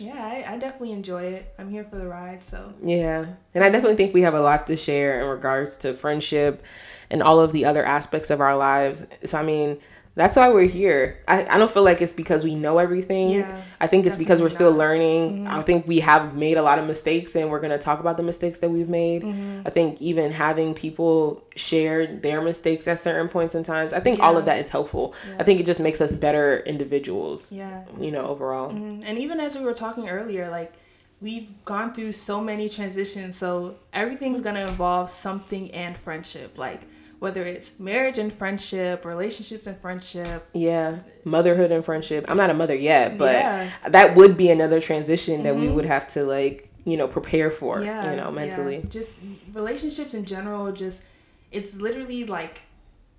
[0.00, 1.54] yeah, I, I definitely enjoy it.
[1.58, 2.42] I'm here for the ride.
[2.42, 5.94] So Yeah, and I definitely think we have a lot to share in regards to
[5.94, 6.64] friendship
[7.10, 9.06] and all of the other aspects of our lives.
[9.24, 9.78] So I mean,
[10.18, 11.16] that's why we're here.
[11.28, 13.30] I, I don't feel like it's because we know everything.
[13.30, 14.78] Yeah, I think it's because we're still not.
[14.78, 15.44] learning.
[15.44, 15.46] Mm-hmm.
[15.46, 18.16] I think we have made a lot of mistakes and we're going to talk about
[18.16, 19.22] the mistakes that we've made.
[19.22, 19.62] Mm-hmm.
[19.64, 24.18] I think even having people share their mistakes at certain points in times, I think
[24.18, 25.14] all of that is helpful.
[25.28, 25.36] Yeah.
[25.38, 27.84] I think it just makes us better individuals, yeah.
[28.00, 28.72] you know, overall.
[28.72, 29.04] Mhm.
[29.06, 30.72] And even as we were talking earlier, like
[31.20, 33.36] we've gone through so many transitions.
[33.36, 34.56] So everything's mm-hmm.
[34.56, 36.58] gonna involve something and friendship.
[36.58, 36.80] Like
[37.18, 40.48] whether it's marriage and friendship, relationships and friendship.
[40.54, 42.26] Yeah, motherhood and friendship.
[42.28, 43.64] I'm not a mother yet, but Yeah.
[43.66, 43.90] Mm-hmm.
[43.92, 47.82] that would be another transition that we would have to like, you know, prepare for,
[47.82, 48.76] yeah, you know, mentally.
[48.78, 48.88] yeah.
[48.88, 49.18] Just
[49.52, 50.70] relationships in general.
[50.72, 51.04] Just
[51.50, 52.62] it's literally like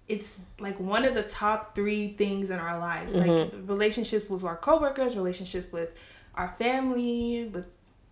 [0.08, 3.16] it's like one of the top three things in our lives.
[3.16, 3.68] Like Mm-hmm.
[3.68, 5.98] relationships with our coworkers, relationships with
[6.36, 7.66] our family, with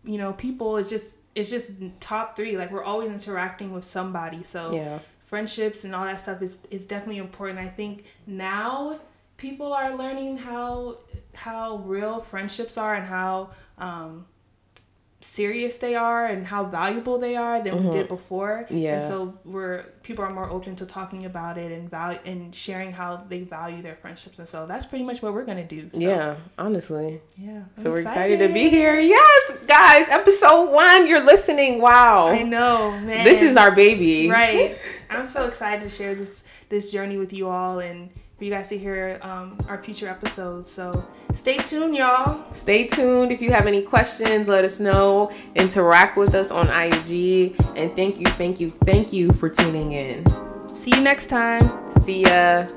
[0.03, 0.77] you know people.
[0.77, 2.57] It's just it's just top three.
[2.57, 4.43] Like we're always interacting with somebody.
[4.43, 4.99] So Yeah.
[5.27, 7.59] Friendships and all that stuff is is definitely important.
[7.59, 8.99] I think now
[9.35, 10.99] people are learning how
[11.33, 14.25] how real friendships are and how um
[15.19, 18.65] serious they are and how valuable they are than we did before.
[18.65, 18.77] Mm-hmm.
[18.77, 18.93] Yeah.
[18.95, 22.91] And so we're people are more open to talking about it and value and sharing
[22.91, 25.89] how they value their friendships and so that's pretty much what we're gonna do.
[25.93, 27.19] So, Yeah, honestly.
[27.35, 27.63] Yeah.
[27.75, 28.37] I'm So we're excited.
[28.47, 28.99] to be here.
[28.99, 31.07] Yes, guys, episode one.
[31.07, 31.81] You're listening.
[31.81, 32.27] Wow.
[32.27, 33.23] I know, man.
[33.25, 34.29] This is our baby.
[34.29, 34.77] right
[35.09, 38.69] i'm so excited to share this this journey with you all and for you guys
[38.69, 43.31] to hear um, our future episodes so stay tuned y'all Stay tuned.
[43.31, 45.31] If you have any questions, let us know.
[45.55, 47.55] Interact with us on IG.
[47.75, 50.23] And thank you, thank you, thank you for tuning in.
[50.75, 52.67] see you next time See ya.